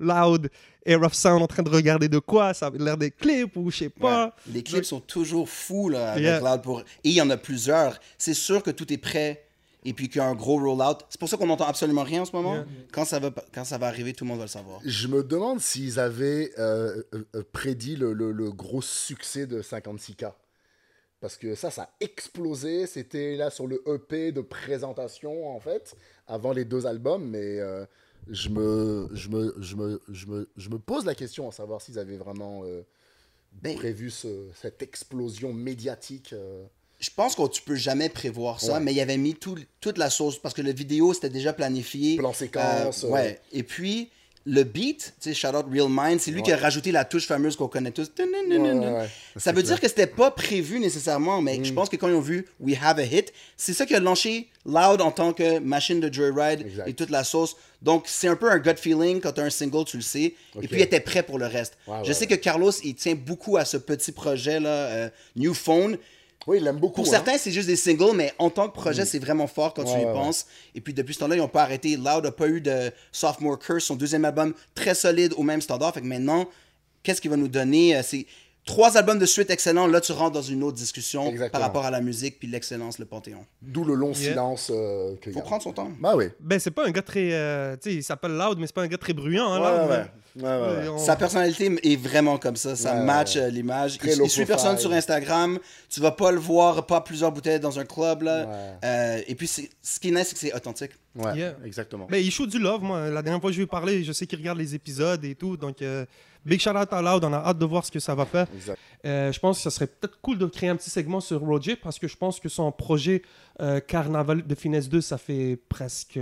Loud 0.00 0.50
et 0.84 0.96
Rough 0.96 1.12
Sound 1.14 1.42
en 1.42 1.46
train 1.46 1.62
de 1.62 1.70
regarder 1.70 2.08
de 2.08 2.18
quoi. 2.18 2.54
Ça 2.54 2.66
avait 2.66 2.78
l'air 2.78 2.96
des 2.96 3.12
clips 3.12 3.56
ou 3.56 3.70
je 3.70 3.76
sais 3.76 3.88
pas. 3.88 4.24
Ouais. 4.48 4.52
Les 4.54 4.62
clips 4.64 4.84
sont 4.84 4.98
toujours 4.98 5.48
fous 5.48 5.90
là, 5.90 6.10
avec 6.14 6.24
Yeah. 6.24 6.40
Loud 6.40 6.62
pour... 6.62 6.80
Et 6.80 6.84
il 7.04 7.12
y 7.12 7.20
en 7.22 7.30
a 7.30 7.36
plusieurs. 7.36 8.00
C'est 8.18 8.34
sûr 8.34 8.64
que 8.64 8.72
tout 8.72 8.92
est 8.92 8.98
prêt. 8.98 9.44
Et 9.84 9.92
puis 9.94 10.08
qu'il 10.08 10.18
y 10.18 10.20
a 10.20 10.26
un 10.28 10.34
gros 10.34 10.58
rollout. 10.60 10.98
C'est 11.10 11.18
pour 11.18 11.28
ça 11.28 11.36
qu'on 11.36 11.46
n'entend 11.46 11.66
absolument 11.66 12.04
rien 12.04 12.22
en 12.22 12.24
ce 12.24 12.32
moment. 12.36 12.54
Yeah. 12.54 12.66
Quand, 12.92 13.04
ça 13.04 13.18
va, 13.18 13.30
quand 13.52 13.64
ça 13.64 13.78
va 13.78 13.88
arriver, 13.88 14.12
tout 14.12 14.24
le 14.24 14.28
monde 14.28 14.38
va 14.38 14.44
le 14.44 14.48
savoir. 14.48 14.80
Je 14.84 15.08
me 15.08 15.24
demande 15.24 15.60
s'ils 15.60 15.98
avaient 15.98 16.52
euh, 16.58 17.02
euh, 17.14 17.24
euh, 17.34 17.42
prédit 17.52 17.96
le, 17.96 18.12
le- 18.12 18.30
le 18.30 18.52
gros 18.52 18.80
succès 18.82 19.46
de 19.46 19.60
56K. 19.60 20.32
Parce 21.20 21.36
que 21.36 21.54
ça, 21.56 21.70
ça 21.70 21.82
a 21.82 21.90
explosé. 22.00 22.86
C'était 22.86 23.36
là 23.36 23.50
sur 23.50 23.66
le 23.66 23.82
EP 23.86 24.30
de 24.32 24.40
présentation, 24.40 25.54
en 25.54 25.58
fait, 25.60 25.96
avant 26.26 26.52
les 26.52 26.64
deux 26.64 26.86
albums. 26.86 27.28
Mais 27.28 27.58
euh, 27.60 27.84
je, 28.28 28.48
me, 28.50 29.08
je, 29.12 29.28
me, 29.28 29.54
je, 29.58 29.74
me, 29.76 30.00
je, 30.08 30.26
me, 30.26 30.48
je 30.56 30.68
me 30.70 30.78
pose 30.78 31.04
la 31.04 31.14
question 31.16 31.48
à 31.48 31.52
savoir 31.52 31.80
s'ils 31.80 31.98
avaient 31.98 32.16
vraiment 32.18 32.62
euh, 32.64 32.82
Ben, 33.62 33.76
prévu 33.76 34.10
ce- 34.10 34.48
cette 34.54 34.80
explosion 34.82 35.52
médiatique. 35.52 36.32
Je 37.02 37.10
pense 37.14 37.34
que 37.34 37.46
tu 37.48 37.60
peux 37.62 37.74
jamais 37.74 38.08
prévoir 38.08 38.60
ça, 38.60 38.74
Ouais. 38.74 38.80
mais 38.80 38.92
il 38.94 39.00
avait 39.00 39.16
mis 39.16 39.34
tout- 39.34 39.58
toute 39.80 39.98
la 39.98 40.08
sauce 40.08 40.38
parce 40.38 40.54
que 40.54 40.62
la 40.62 40.70
vidéo 40.72 41.12
c'était 41.12 41.28
déjà 41.30 41.52
planifié. 41.52 42.16
Plan 42.16 42.32
séquence, 42.32 43.02
Euh, 43.04 43.08
ouais. 43.08 43.40
Et 43.52 43.64
puis 43.64 44.08
le 44.44 44.62
beat, 44.64 45.14
tu 45.20 45.32
sais, 45.32 45.34
shout 45.34 45.54
out 45.56 45.66
Real 45.72 45.86
Mind, 45.88 46.18
c'est 46.20 46.30
lui 46.32 46.42
qui 46.42 46.50
a 46.52 46.56
rajouté 46.56 46.90
la 46.92 47.04
touche 47.04 47.26
fameuse 47.26 47.54
qu'on 47.56 47.68
connaît 47.68 47.90
tous. 47.92 48.10
Ça 49.36 49.52
veut 49.52 49.62
dire 49.62 49.80
que 49.80 49.86
c'était 49.88 50.06
pas 50.06 50.30
prévu 50.32 50.78
nécessairement, 50.80 51.40
mais 51.40 51.58
Mm. 51.58 51.64
je 51.64 51.72
pense 51.72 51.88
que 51.88 51.96
quand 51.96 52.08
ils 52.08 52.14
ont 52.14 52.20
vu 52.20 52.46
We 52.60 52.76
Have 52.80 52.98
a 52.98 53.04
Hit, 53.04 53.32
c'est 53.56 53.72
ça 53.72 53.84
qui 53.86 53.94
a 53.94 54.00
lancé 54.00 54.48
Loud 54.64 55.00
en 55.00 55.10
tant 55.10 55.32
que 55.32 55.58
machine 55.58 55.98
de 56.00 56.12
Joyride 56.12 56.60
Exact. 56.62 56.88
et 56.88 56.94
toute 56.94 57.10
la 57.10 57.24
sauce. 57.24 57.56
Donc 57.82 58.04
c'est 58.06 58.28
un 58.28 58.36
peu 58.36 58.50
un 58.50 58.58
gut 58.58 58.76
feeling 58.76 59.20
quand 59.20 59.32
t'as 59.32 59.42
un 59.44 59.50
single, 59.50 59.84
tu 59.84 59.96
le 59.96 60.02
sais. 60.04 60.34
Et 60.60 60.68
puis 60.68 60.78
il 60.78 60.82
était 60.82 61.00
prêt 61.00 61.22
pour 61.24 61.38
le 61.38 61.46
reste. 61.46 61.76
Je 62.04 62.12
sais 62.12 62.26
que 62.28 62.34
Carlos, 62.36 62.70
il 62.84 62.94
tient 62.94 63.14
beaucoup 63.16 63.56
à 63.56 63.64
ce 63.64 63.76
petit 63.76 64.12
projet 64.12 64.60
là, 64.60 64.68
euh, 64.68 65.08
New 65.36 65.54
Phone. 65.54 65.98
Oui, 66.46 66.58
il 66.58 66.64
l'aime 66.64 66.78
beaucoup. 66.78 67.02
Pour 67.02 67.06
hein. 67.06 67.10
certains, 67.10 67.38
c'est 67.38 67.50
juste 67.50 67.68
des 67.68 67.76
singles, 67.76 68.14
mais 68.14 68.32
en 68.38 68.50
tant 68.50 68.68
que 68.68 68.74
projet, 68.74 69.04
c'est 69.04 69.18
vraiment 69.18 69.46
fort 69.46 69.74
quand 69.74 69.84
tu 69.84 69.92
y 69.92 70.04
ouais, 70.04 70.12
penses. 70.12 70.46
Et 70.74 70.80
puis 70.80 70.92
depuis 70.92 71.14
ce 71.14 71.20
temps-là, 71.20 71.36
ils 71.36 71.38
n'ont 71.38 71.48
pas 71.48 71.62
arrêté. 71.62 71.96
Loud 71.96 72.24
n'a 72.24 72.32
pas 72.32 72.48
eu 72.48 72.60
de 72.60 72.90
Sophomore 73.12 73.58
Curse, 73.58 73.84
son 73.84 73.96
deuxième 73.96 74.24
album 74.24 74.52
très 74.74 74.94
solide 74.94 75.34
au 75.36 75.42
même 75.42 75.60
standard. 75.60 75.94
Fait 75.94 76.00
que 76.00 76.06
maintenant, 76.06 76.48
qu'est-ce 77.02 77.20
qu'il 77.20 77.30
va 77.30 77.36
nous 77.36 77.48
donner? 77.48 77.96
Euh, 77.96 78.02
C'est 78.02 78.26
trois 78.64 78.96
albums 78.96 79.18
de 79.18 79.26
suite 79.26 79.50
excellents. 79.50 79.86
Là, 79.86 80.00
tu 80.00 80.12
rentres 80.12 80.32
dans 80.32 80.42
une 80.42 80.62
autre 80.62 80.76
discussion 80.76 81.26
Exactement. 81.28 81.50
par 81.50 81.60
rapport 81.68 81.84
à 81.84 81.90
la 81.90 82.00
musique 82.00 82.38
puis 82.38 82.48
l'excellence, 82.48 82.98
le 82.98 83.04
panthéon. 83.06 83.44
D'où 83.60 83.84
le 83.84 83.94
long 83.94 84.12
Yeah. 84.12 84.30
silence 84.32 84.70
euh, 84.72 85.16
que 85.20 85.30
Faut 85.30 85.36
garde. 85.36 85.46
prendre 85.48 85.62
son 85.62 85.72
temps. 85.72 85.90
Bah 86.00 86.14
oui. 86.16 86.26
Ben, 86.40 86.58
c'est 86.58 86.70
pas 86.70 86.86
un 86.86 86.90
gars 86.90 87.02
très. 87.02 87.32
euh, 87.32 87.74
tu 87.76 87.90
sais, 87.90 87.96
il 87.96 88.02
s'appelle 88.04 88.32
Loud, 88.36 88.58
mais 88.58 88.66
c'est 88.66 88.74
pas 88.74 88.82
un 88.82 88.88
gars 88.88 88.98
très 88.98 89.12
bruyant. 89.12 89.52
Hein, 89.52 89.60
Ouais, 89.60 89.70
Loud, 89.70 89.80
ouais, 89.80 89.86
mais- 89.88 89.94
ouais. 89.96 90.06
Ouais, 90.34 90.48
ouais, 90.48 90.76
ouais. 90.84 90.88
on- 90.88 90.96
Sa 90.98 91.14
personnalité 91.16 91.70
est 91.82 91.96
vraiment 91.96 92.38
comme 92.38 92.56
ça. 92.56 92.74
Ça 92.74 92.94
Ouais, 92.94 93.04
match 93.04 93.34
ouais. 93.36 93.42
euh, 93.42 93.48
l'image. 93.50 93.98
Il, 94.02 94.10
il 94.24 94.30
suit 94.30 94.46
personne 94.46 94.78
sur 94.78 94.90
Instagram. 94.92 95.58
Tu 95.90 96.00
vas 96.00 96.10
pas 96.12 96.30
le 96.30 96.38
voir, 96.38 96.86
pas 96.86 97.02
plusieurs 97.02 97.30
bouteilles 97.32 97.60
dans 97.60 97.78
un 97.78 97.84
club. 97.84 98.22
Là. 98.22 98.46
Ouais. 98.46 98.54
Euh, 98.84 99.20
et 99.26 99.34
puis, 99.34 99.46
ce 99.46 99.60
qui 100.00 100.08
est 100.08 100.10
nice, 100.10 100.28
c'est 100.28 100.34
que 100.34 100.40
c'est 100.40 100.54
authentique. 100.54 100.92
Ouais, 101.14 101.36
Yeah. 101.36 101.56
exactement. 101.66 102.06
Ben, 102.10 102.16
il 102.16 102.30
shoot 102.30 102.48
du 102.48 102.58
love, 102.58 102.82
moi. 102.82 103.10
La 103.10 103.20
dernière 103.20 103.42
fois 103.42 103.50
que 103.50 103.54
je 103.54 103.58
lui 103.58 103.64
ai 103.64 103.68
parlé, 103.68 104.04
je 104.04 104.12
sais 104.12 104.26
qu'il 104.26 104.38
regarde 104.38 104.56
les 104.56 104.74
épisodes 104.74 105.22
et 105.26 105.34
tout. 105.34 105.58
Donc, 105.58 105.82
euh, 105.82 106.06
big 106.44 106.60
shout 106.60 106.70
out 106.70 106.92
à 106.92 107.02
Loud. 107.02 107.24
On 107.24 107.32
a 107.32 107.38
hâte 107.38 107.58
de 107.58 107.64
voir 107.64 107.84
ce 107.84 107.90
que 107.90 108.00
ça 108.00 108.14
va 108.14 108.24
faire. 108.24 108.46
Euh, 109.04 109.32
je 109.32 109.40
pense 109.40 109.58
que 109.58 109.62
ça 109.62 109.70
serait 109.70 109.86
peut-être 109.86 110.20
cool 110.20 110.38
de 110.38 110.46
créer 110.46 110.68
un 110.68 110.76
petit 110.76 110.90
segment 110.90 111.20
sur 111.20 111.40
Roger 111.40 111.76
parce 111.76 111.98
que 111.98 112.08
je 112.08 112.16
pense 112.16 112.40
que 112.40 112.48
son 112.48 112.70
projet 112.72 113.22
euh, 113.60 113.80
Carnaval 113.80 114.46
de 114.46 114.54
Finesse 114.54 114.88
2, 114.88 115.00
ça 115.00 115.18
fait 115.18 115.58
presque 115.68 116.18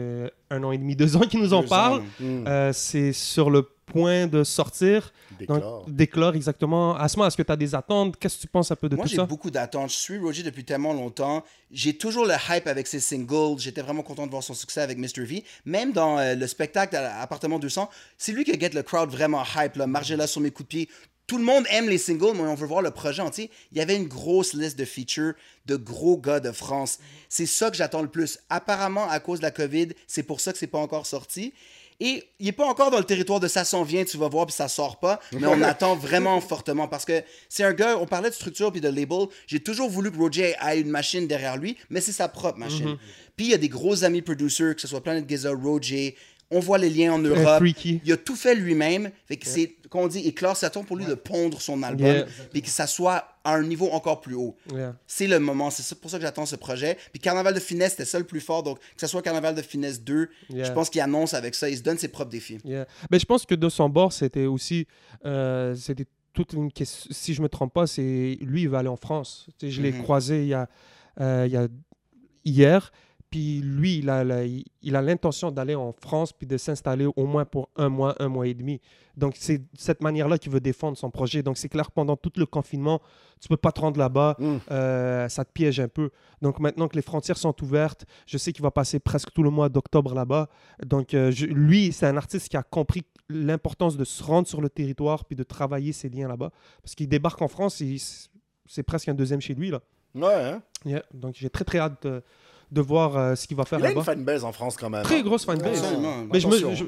un 0.51 0.65
an 0.65 0.73
et 0.73 0.79
demi, 0.79 0.97
deux 0.97 1.17
ans 1.17 1.21
qu'il 1.21 1.41
nous 1.41 1.55
en 1.55 1.63
Deux 1.63 1.69
parle. 1.69 2.03
Mm. 2.19 2.47
Euh, 2.47 2.73
c'est 2.73 3.13
sur 3.13 3.51
le 3.51 3.69
point 3.93 4.27
de 4.27 4.45
sortir. 4.45 5.13
Déclore. 5.39 5.85
Donc, 5.87 5.95
déclore 5.95 6.35
exactement. 6.35 6.97
Asma, 6.97 7.27
est-ce 7.27 7.37
que 7.37 7.43
tu 7.43 7.53
as 7.53 7.57
des 7.57 7.75
attentes? 7.75 8.17
Qu'est-ce 8.19 8.37
que 8.37 8.43
tu 8.43 8.47
penses 8.49 8.71
un 8.71 8.77
peu 8.77 8.89
de 8.89 8.97
Moi, 8.97 9.05
tout 9.05 9.11
j'ai 9.11 9.17
ça? 9.17 9.25
beaucoup 9.25 9.51
d'attentes. 9.51 9.91
Je 9.91 9.97
suis 9.97 10.19
Roger 10.19 10.43
depuis 10.43 10.65
tellement 10.65 10.93
longtemps. 10.93 11.45
J'ai 11.71 11.97
toujours 11.97 12.27
le 12.27 12.35
hype 12.49 12.67
avec 12.67 12.87
ses 12.87 13.01
singles. 13.01 13.59
J'étais 13.59 13.83
vraiment 13.83 14.03
content 14.03 14.27
de 14.27 14.31
voir 14.31 14.43
son 14.43 14.55
succès 14.55 14.81
avec 14.81 14.99
Mr. 14.99 15.25
V. 15.25 15.45
Même 15.65 15.93
dans 15.93 16.19
euh, 16.19 16.35
le 16.35 16.47
spectacle 16.47 16.97
à 16.97 17.21
Appartement 17.21 17.59
200, 17.59 17.89
c'est 18.19 18.33
lui 18.33 18.45
qui 18.45 18.53
a 18.53 18.59
get 18.59 18.71
le 18.71 18.83
crowd 18.83 19.11
vraiment 19.11 19.43
hype. 19.57 19.77
Là. 19.77 19.87
Margella 19.87 20.27
sur 20.27 20.41
mes 20.41 20.51
coups 20.51 20.69
de 20.69 20.77
pied. 20.77 20.89
Tout 21.27 21.39
le 21.39 21.45
monde 21.45 21.65
aime 21.71 21.89
les 21.89 21.99
singles, 21.99 22.33
mais 22.35 22.41
on 22.41 22.57
veut 22.57 22.67
voir 22.67 22.83
le 22.83 22.91
projet 22.91 23.23
entier. 23.23 23.53
Il 23.71 23.79
y 23.79 23.81
avait 23.81 23.95
une 23.95 24.09
grosse 24.09 24.53
liste 24.53 24.77
de 24.77 24.85
features 24.85 25.35
de 25.67 25.77
gros 25.77 26.17
gars 26.19 26.41
de 26.41 26.51
France. 26.51 26.99
C'est 27.29 27.47
ça 27.47 27.71
que 27.71 27.77
j'attends 27.77 28.03
le 28.03 28.09
plus. 28.09 28.41
Apparemment, 28.49 29.09
à 29.09 29.21
cause 29.21 29.39
de 29.39 29.45
la 29.45 29.53
COVID, 29.53 29.91
c'est 30.09 30.25
pour 30.25 30.41
ça 30.41 30.53
que 30.53 30.59
c'est 30.59 30.67
pas 30.67 30.79
encore 30.81 31.07
sorti. 31.07 31.55
Et 32.01 32.25
il 32.39 32.47
n'est 32.47 32.53
pas 32.53 32.67
encore 32.67 32.91
dans 32.91 32.99
le 32.99 33.05
territoire 33.05 33.41
de 33.41 33.49
ça 33.49 33.65
s'en 33.65 33.83
vient, 33.83 34.05
tu 34.05 34.17
vas 34.17 34.29
voir, 34.29 34.47
puis 34.47 34.55
ça 34.55 34.69
sort 34.69 34.99
pas. 34.99 35.21
Mais 35.33 35.47
on 35.47 35.61
attend 35.63 35.95
vraiment 35.97 36.41
fortement 36.41 36.89
parce 36.89 37.05
que 37.05 37.23
c'est 37.49 37.63
un 37.63 37.75
gars, 37.75 37.99
on 37.99 38.07
parlait 38.07 38.31
de 38.31 38.35
structure 38.35 38.73
puis 38.73 38.81
de 38.81 38.89
label. 38.89 39.27
J'ai 39.47 39.61
toujours 39.61 39.91
voulu 39.91 40.11
que 40.11 40.17
Roger 40.17 40.55
ait 40.67 40.81
une 40.81 40.89
machine 40.89 41.27
derrière 41.27 41.59
lui, 41.59 41.77
mais 41.91 42.01
c'est 42.01 42.13
sa 42.13 42.29
propre 42.29 42.59
machine. 42.59 42.97
Puis 43.37 43.47
il 43.47 43.51
y 43.51 43.55
a 43.55 43.59
des 43.59 43.69
gros 43.69 44.03
amis 44.05 44.23
producers, 44.23 44.75
que 44.75 44.81
ce 44.81 44.89
soit 44.89 45.03
Planet 45.03 45.29
Giza, 45.29 45.51
Roger. 45.53 46.17
On 46.51 46.59
voit 46.59 46.79
les 46.79 46.91
liens 46.91 47.13
en 47.13 47.19
Europe. 47.19 47.63
Il 48.05 48.13
a 48.13 48.17
tout 48.17 48.35
fait 48.35 48.55
lui-même. 48.57 49.11
Fait 49.27 49.37
que 49.37 49.47
c'est, 49.47 49.77
qu'on 49.89 50.09
dit, 50.09 50.33
Claire 50.35 50.57
s'attend 50.57 50.83
pour 50.83 50.97
lui 50.97 51.05
de 51.05 51.15
pondre 51.15 51.61
son 51.61 51.83
album, 51.83 52.07
Yeah. 52.07 52.27
puis 52.51 52.63
que 52.63 52.69
ça 52.69 52.87
soit 52.89 53.30
à 53.45 53.55
un 53.55 53.63
niveau 53.63 53.89
encore 53.91 54.21
plus 54.21 54.35
haut. 54.35 54.57
Yeah. 54.73 54.95
C'est 55.07 55.27
le 55.27 55.39
moment, 55.39 55.71
c'est 55.71 55.99
pour 55.99 56.11
ça 56.11 56.19
que 56.19 56.23
j'attends 56.23 56.45
ce 56.47 56.57
projet. 56.57 56.99
Puis 57.13 57.21
Carnaval 57.21 57.55
de 57.55 57.61
Finesse, 57.61 57.93
c'était 57.93 58.05
ça 58.05 58.19
le 58.19 58.25
plus 58.27 58.41
fort. 58.41 58.63
Donc, 58.63 58.79
que 58.79 58.85
ce 59.01 59.07
soit 59.07 59.23
Carnaval 59.23 59.55
de 59.55 59.63
Finesse 59.63 60.03
2, 60.03 60.29
Yeah. 60.51 60.65
je 60.65 60.73
pense 60.73 60.91
qu'il 60.91 61.01
annonce 61.01 61.33
avec 61.35 61.55
ça, 61.55 61.69
il 61.71 61.77
se 61.79 61.83
donne 61.83 61.97
ses 61.99 62.09
propres 62.09 62.31
défis. 62.31 62.59
Yeah. 62.65 62.87
Ben, 63.11 63.19
je 63.19 63.25
pense 63.25 63.47
que 63.47 63.55
de 63.55 63.69
son 63.69 63.89
bord, 63.89 64.13
c'était 64.13 64.47
aussi. 64.47 64.87
euh, 65.25 65.75
c'était 65.75 66.07
toute 66.33 66.53
une 66.53 66.71
question. 66.71 67.09
Si 67.13 67.35
je 67.35 67.43
me 67.43 67.49
trompe 67.49 67.73
pas, 67.73 67.87
c'est 67.87 68.39
lui, 68.41 68.63
il 68.63 68.69
va 68.69 68.79
aller 68.81 68.89
en 68.89 68.97
France. 68.97 69.49
Je 69.63 69.81
l'ai 69.83 69.93
Mhm. 69.93 70.03
croisé 70.03 70.43
il 70.43 70.49
y 70.49 70.55
a, 70.55 70.69
euh, 71.21 71.45
il 71.47 71.53
y 71.53 71.57
a 71.57 71.67
hier. 72.45 72.93
Puis 73.31 73.61
lui, 73.61 73.99
il 73.99 74.11
a, 74.11 74.25
la- 74.25 74.45
il 74.45 74.65
il 74.83 74.97
a 74.97 75.03
l'intention 75.03 75.51
d'aller 75.53 75.75
en 75.77 75.93
France 75.93 76.33
puis 76.33 76.47
de 76.49 76.57
s'installer 76.57 77.07
au 77.15 77.27
moins 77.27 77.45
pour 77.45 77.69
un 77.77 77.89
mois, 77.89 78.17
un 78.19 78.29
mois 78.29 78.47
et 78.49 78.55
demi. 78.55 78.81
Donc 79.17 79.35
c'est 79.37 79.59
de 79.59 79.65
cette 79.77 80.03
manière-là 80.03 80.39
qu'il 80.39 80.51
veut 80.51 80.61
défendre 80.61 80.97
son 80.97 81.11
projet. 81.11 81.43
Donc 81.43 81.57
c'est 81.59 81.69
clair, 81.69 81.87
que 81.89 81.93
pendant 81.95 82.17
tout 82.17 82.33
le 82.37 82.47
confinement, 82.47 83.01
tu 83.41 83.47
peux 83.49 83.57
pas 83.57 83.71
te 83.73 83.81
rendre 83.81 83.99
là-bas, 84.01 84.37
Mm. 84.39 84.57
euh, 84.73 85.29
ça 85.29 85.45
te 85.45 85.53
piège 85.53 85.79
un 85.79 85.87
peu. 85.89 86.11
Donc 86.43 86.59
maintenant 86.59 86.89
que 86.89 86.97
les 86.97 87.03
frontières 87.03 87.37
sont 87.39 87.55
ouvertes, 87.63 88.05
je 88.27 88.37
sais 88.39 88.53
qu'il 88.53 88.63
va 88.63 88.71
passer 88.71 88.99
presque 88.99 89.31
tout 89.33 89.43
le 89.43 89.51
mois 89.51 89.69
d'octobre 89.69 90.15
là-bas. 90.15 90.49
Donc 90.85 91.15
euh, 91.15 91.31
je- 91.31 91.47
lui, 91.47 91.93
c'est 91.93 92.07
un 92.07 92.17
artiste 92.17 92.49
qui 92.49 92.57
a 92.57 92.63
compris 92.63 93.03
l'importance 93.29 93.97
de 93.97 94.05
se 94.05 94.23
rendre 94.25 94.49
sur 94.49 94.61
le 94.61 94.69
territoire 94.71 95.25
puis 95.25 95.37
de 95.37 95.45
travailler 95.45 95.93
ses 95.93 96.09
liens 96.09 96.27
là-bas. 96.27 96.51
Parce 96.83 96.95
qu'il 96.97 97.09
débarque 97.09 97.41
en 97.43 97.49
France, 97.49 97.81
c'est 98.67 98.83
presque 98.83 99.09
un 99.09 99.15
deuxième 99.15 99.41
chez 99.41 99.55
lui. 99.55 99.71
Là. 99.71 99.81
Ouais, 100.15 100.35
hein. 100.35 100.63
Yeah. 100.85 101.05
Donc 101.15 101.35
j'ai 101.37 101.51
très 101.51 101.65
très 101.65 101.79
hâte 101.79 102.07
de 102.71 102.81
voir 102.81 103.17
euh, 103.17 103.35
ce 103.35 103.47
qu'il 103.47 103.57
va 103.57 103.65
faire 103.65 103.79
Il 103.79 103.87
a 103.87 103.91
une 103.91 103.99
là-bas. 103.99 104.13
fanbase 104.13 104.45
en 104.45 104.53
France 104.53 104.77
quand 104.77 104.91
même. 104.91 105.03
Très 105.03 105.23
grosse 105.23 105.45
fanbase. 105.45 105.83
Mais 106.33 106.41
je 106.41 106.47
me, 106.49 106.75
je, 106.75 106.85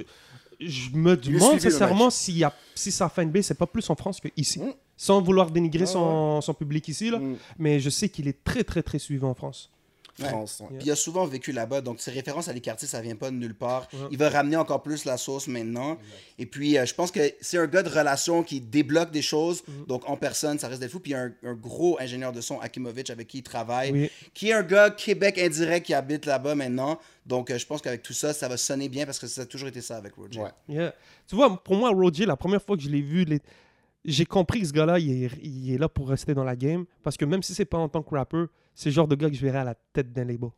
je 0.60 0.90
me 0.94 1.16
demande 1.16 1.58
sincèrement 1.60 2.08
y 2.28 2.44
a, 2.44 2.52
si 2.74 2.92
sa 2.92 3.08
fanbase, 3.08 3.46
c'est 3.46 3.58
pas 3.58 3.66
plus 3.66 3.88
en 3.90 3.94
France 3.96 4.20
qu'ici. 4.20 4.60
Mm. 4.60 4.72
Sans 4.96 5.20
vouloir 5.20 5.50
dénigrer 5.50 5.80
Ouais, 5.84 5.86
son, 5.90 6.40
son 6.40 6.54
public 6.54 6.86
ici, 6.88 7.10
là. 7.10 7.18
Mm. 7.18 7.36
mais 7.58 7.80
je 7.80 7.90
sais 7.90 8.08
qu'il 8.08 8.28
est 8.28 8.44
très 8.44 8.62
très 8.62 8.82
très 8.82 8.98
suivi 8.98 9.24
en 9.24 9.34
France. 9.34 9.70
Ouais. 10.20 10.28
France. 10.28 10.60
ouais. 10.60 10.76
Puis 10.78 10.88
il 10.88 10.90
a 10.90 10.96
souvent 10.96 11.24
vécu 11.24 11.52
là-bas, 11.52 11.80
donc 11.80 12.00
ses 12.00 12.10
références 12.10 12.48
à 12.48 12.52
les 12.52 12.60
quartiers, 12.60 12.86
ça 12.86 13.00
vient 13.00 13.16
pas 13.16 13.30
de 13.30 13.36
nulle 13.36 13.54
part. 13.54 13.88
Ouais. 13.92 14.00
Il 14.10 14.18
va 14.18 14.28
ramener 14.28 14.56
encore 14.56 14.82
plus 14.82 15.04
la 15.06 15.16
sauce 15.16 15.48
maintenant. 15.48 15.96
Et 16.38 16.44
puis, 16.46 16.76
euh, 16.76 16.84
je 16.84 16.94
pense 16.94 17.10
que 17.10 17.20
c'est 17.40 17.56
un 17.58 17.66
gars 17.66 17.82
de 17.82 17.88
relation 17.88 18.42
qui 18.42 18.60
débloque 18.60 19.10
des 19.10 19.22
choses. 19.22 19.62
Mhm. 19.66 19.86
Donc, 19.86 20.08
en 20.08 20.16
personne, 20.18 20.58
ça 20.58 20.68
reste 20.68 20.80
des 20.80 20.88
fous. 20.88 21.00
Puis, 21.00 21.12
il 21.12 21.14
y 21.14 21.16
a 21.16 21.22
un, 21.22 21.32
un 21.44 21.54
gros 21.54 21.98
ingénieur 21.98 22.32
de 22.32 22.40
son, 22.42 22.60
Akimovic, 22.60 23.08
avec 23.10 23.26
qui 23.28 23.38
il 23.38 23.42
travaille, 23.42 23.90
Oui. 23.92 24.10
qui 24.34 24.50
est 24.50 24.52
un 24.52 24.62
gars 24.62 24.90
Québec 24.90 25.38
indirect 25.38 25.86
qui 25.86 25.94
habite 25.94 26.26
là-bas 26.26 26.54
maintenant. 26.54 26.98
Donc, 27.24 27.50
euh, 27.50 27.56
je 27.56 27.64
pense 27.66 27.80
qu'avec 27.80 28.02
tout 28.02 28.12
ça, 28.12 28.32
ça 28.34 28.48
va 28.48 28.56
sonner 28.58 28.88
bien 28.90 29.06
parce 29.06 29.18
que 29.18 29.26
ça 29.26 29.42
a 29.42 29.46
toujours 29.46 29.68
été 29.68 29.80
ça 29.80 29.96
avec 29.96 30.14
Roger. 30.14 30.40
Ouais. 30.40 30.50
Yeah. 30.68 30.94
Tu 31.26 31.36
vois, 31.36 31.62
pour 31.62 31.76
moi, 31.76 31.90
Roger, 31.90 32.26
la 32.26 32.36
première 32.36 32.60
fois 32.62 32.76
que 32.76 32.82
je 32.82 32.88
l'ai 32.90 33.00
vu, 33.02 33.24
les- 33.24 33.40
j'ai 34.04 34.26
compris 34.26 34.60
que 34.60 34.66
ce 34.66 34.72
gars-là, 34.72 34.98
il 34.98 35.24
est, 35.24 35.30
il 35.42 35.72
est 35.74 35.78
là 35.78 35.88
pour 35.88 36.08
rester 36.08 36.34
dans 36.34 36.44
la 36.44 36.56
game. 36.56 36.84
Parce 37.02 37.16
que 37.16 37.24
même 37.24 37.42
si 37.42 37.54
c'est 37.54 37.64
pas 37.64 37.78
en 37.78 37.88
tant 37.88 38.02
que 38.02 38.14
rapper, 38.14 38.44
c'est 38.74 38.88
le 38.90 38.94
genre 38.94 39.08
de 39.08 39.14
gars 39.14 39.28
que 39.28 39.36
je 39.36 39.42
verrais 39.42 39.58
à 39.58 39.64
la 39.64 39.74
tête 39.92 40.12
d'un 40.12 40.24
label. 40.24 40.50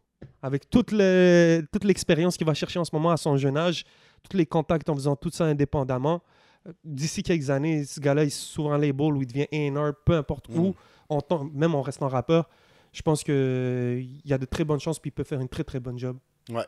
Avec 0.42 0.68
toute, 0.70 0.90
le- 0.92 1.62
toute 1.72 1.84
l'expérience 1.84 2.36
qu'il 2.36 2.46
va 2.46 2.54
chercher 2.54 2.78
en 2.78 2.84
ce 2.84 2.94
moment 2.94 3.10
à 3.10 3.16
son 3.16 3.36
jeune 3.36 3.56
âge, 3.56 3.84
tous 4.28 4.36
les 4.36 4.46
contacts 4.46 4.88
en 4.88 4.94
faisant 4.94 5.16
tout 5.16 5.30
ça 5.30 5.44
indépendamment, 5.44 6.22
euh, 6.66 6.72
d'ici 6.84 7.22
quelques 7.22 7.50
années, 7.50 7.84
ce 7.84 8.00
gars-là, 8.00 8.24
il 8.24 8.30
souvent 8.30 8.72
un 8.72 8.78
label 8.78 9.12
où 9.12 9.22
il 9.22 9.26
devient 9.26 9.46
A&R, 9.52 9.92
peu 10.04 10.14
importe 10.14 10.48
Mm. 10.48 10.58
où, 10.58 10.74
en 11.08 11.20
tant- 11.20 11.44
même 11.52 11.74
en 11.74 11.82
restant 11.82 12.08
rappeur. 12.08 12.48
Je 12.92 13.02
pense 13.02 13.22
qu'il 13.24 14.20
y 14.24 14.32
a 14.32 14.38
de 14.38 14.44
très 14.46 14.64
bonnes 14.64 14.80
chances 14.80 14.98
puis 14.98 15.08
il 15.08 15.12
peut 15.12 15.24
faire 15.24 15.40
une 15.40 15.48
très 15.48 15.64
très 15.64 15.80
bonne 15.80 15.98
job. 15.98 16.16
Ouais. 16.50 16.64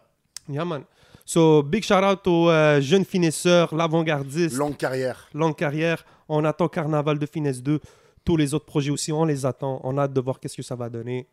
Yeah, 0.48 0.64
man. 0.64 0.82
So, 1.24 1.62
big 1.62 1.82
shout 1.82 1.94
out 2.04 2.26
aux 2.26 2.50
euh, 2.50 2.80
jeunes 2.80 3.04
finesseurs, 3.04 3.74
l'avant-gardiste, 3.74 4.56
Longue 4.56 4.76
carrière. 4.76 5.28
longue 5.34 5.56
carrière. 5.56 6.04
On 6.28 6.44
attend 6.44 6.68
Carnaval 6.68 7.18
de 7.18 7.26
Finesse 7.26 7.62
2. 7.62 7.80
Tous 8.24 8.36
les 8.36 8.54
autres 8.54 8.64
projets 8.66 8.90
aussi, 8.90 9.12
on 9.12 9.24
les 9.24 9.44
attend. 9.46 9.80
On 9.82 9.96
a 9.98 10.02
hâte 10.02 10.12
de 10.12 10.20
voir 10.20 10.38
qu'est-ce 10.40 10.56
que 10.56 10.62
ça 10.62 10.76
va 10.76 10.88
donner. 10.88 11.26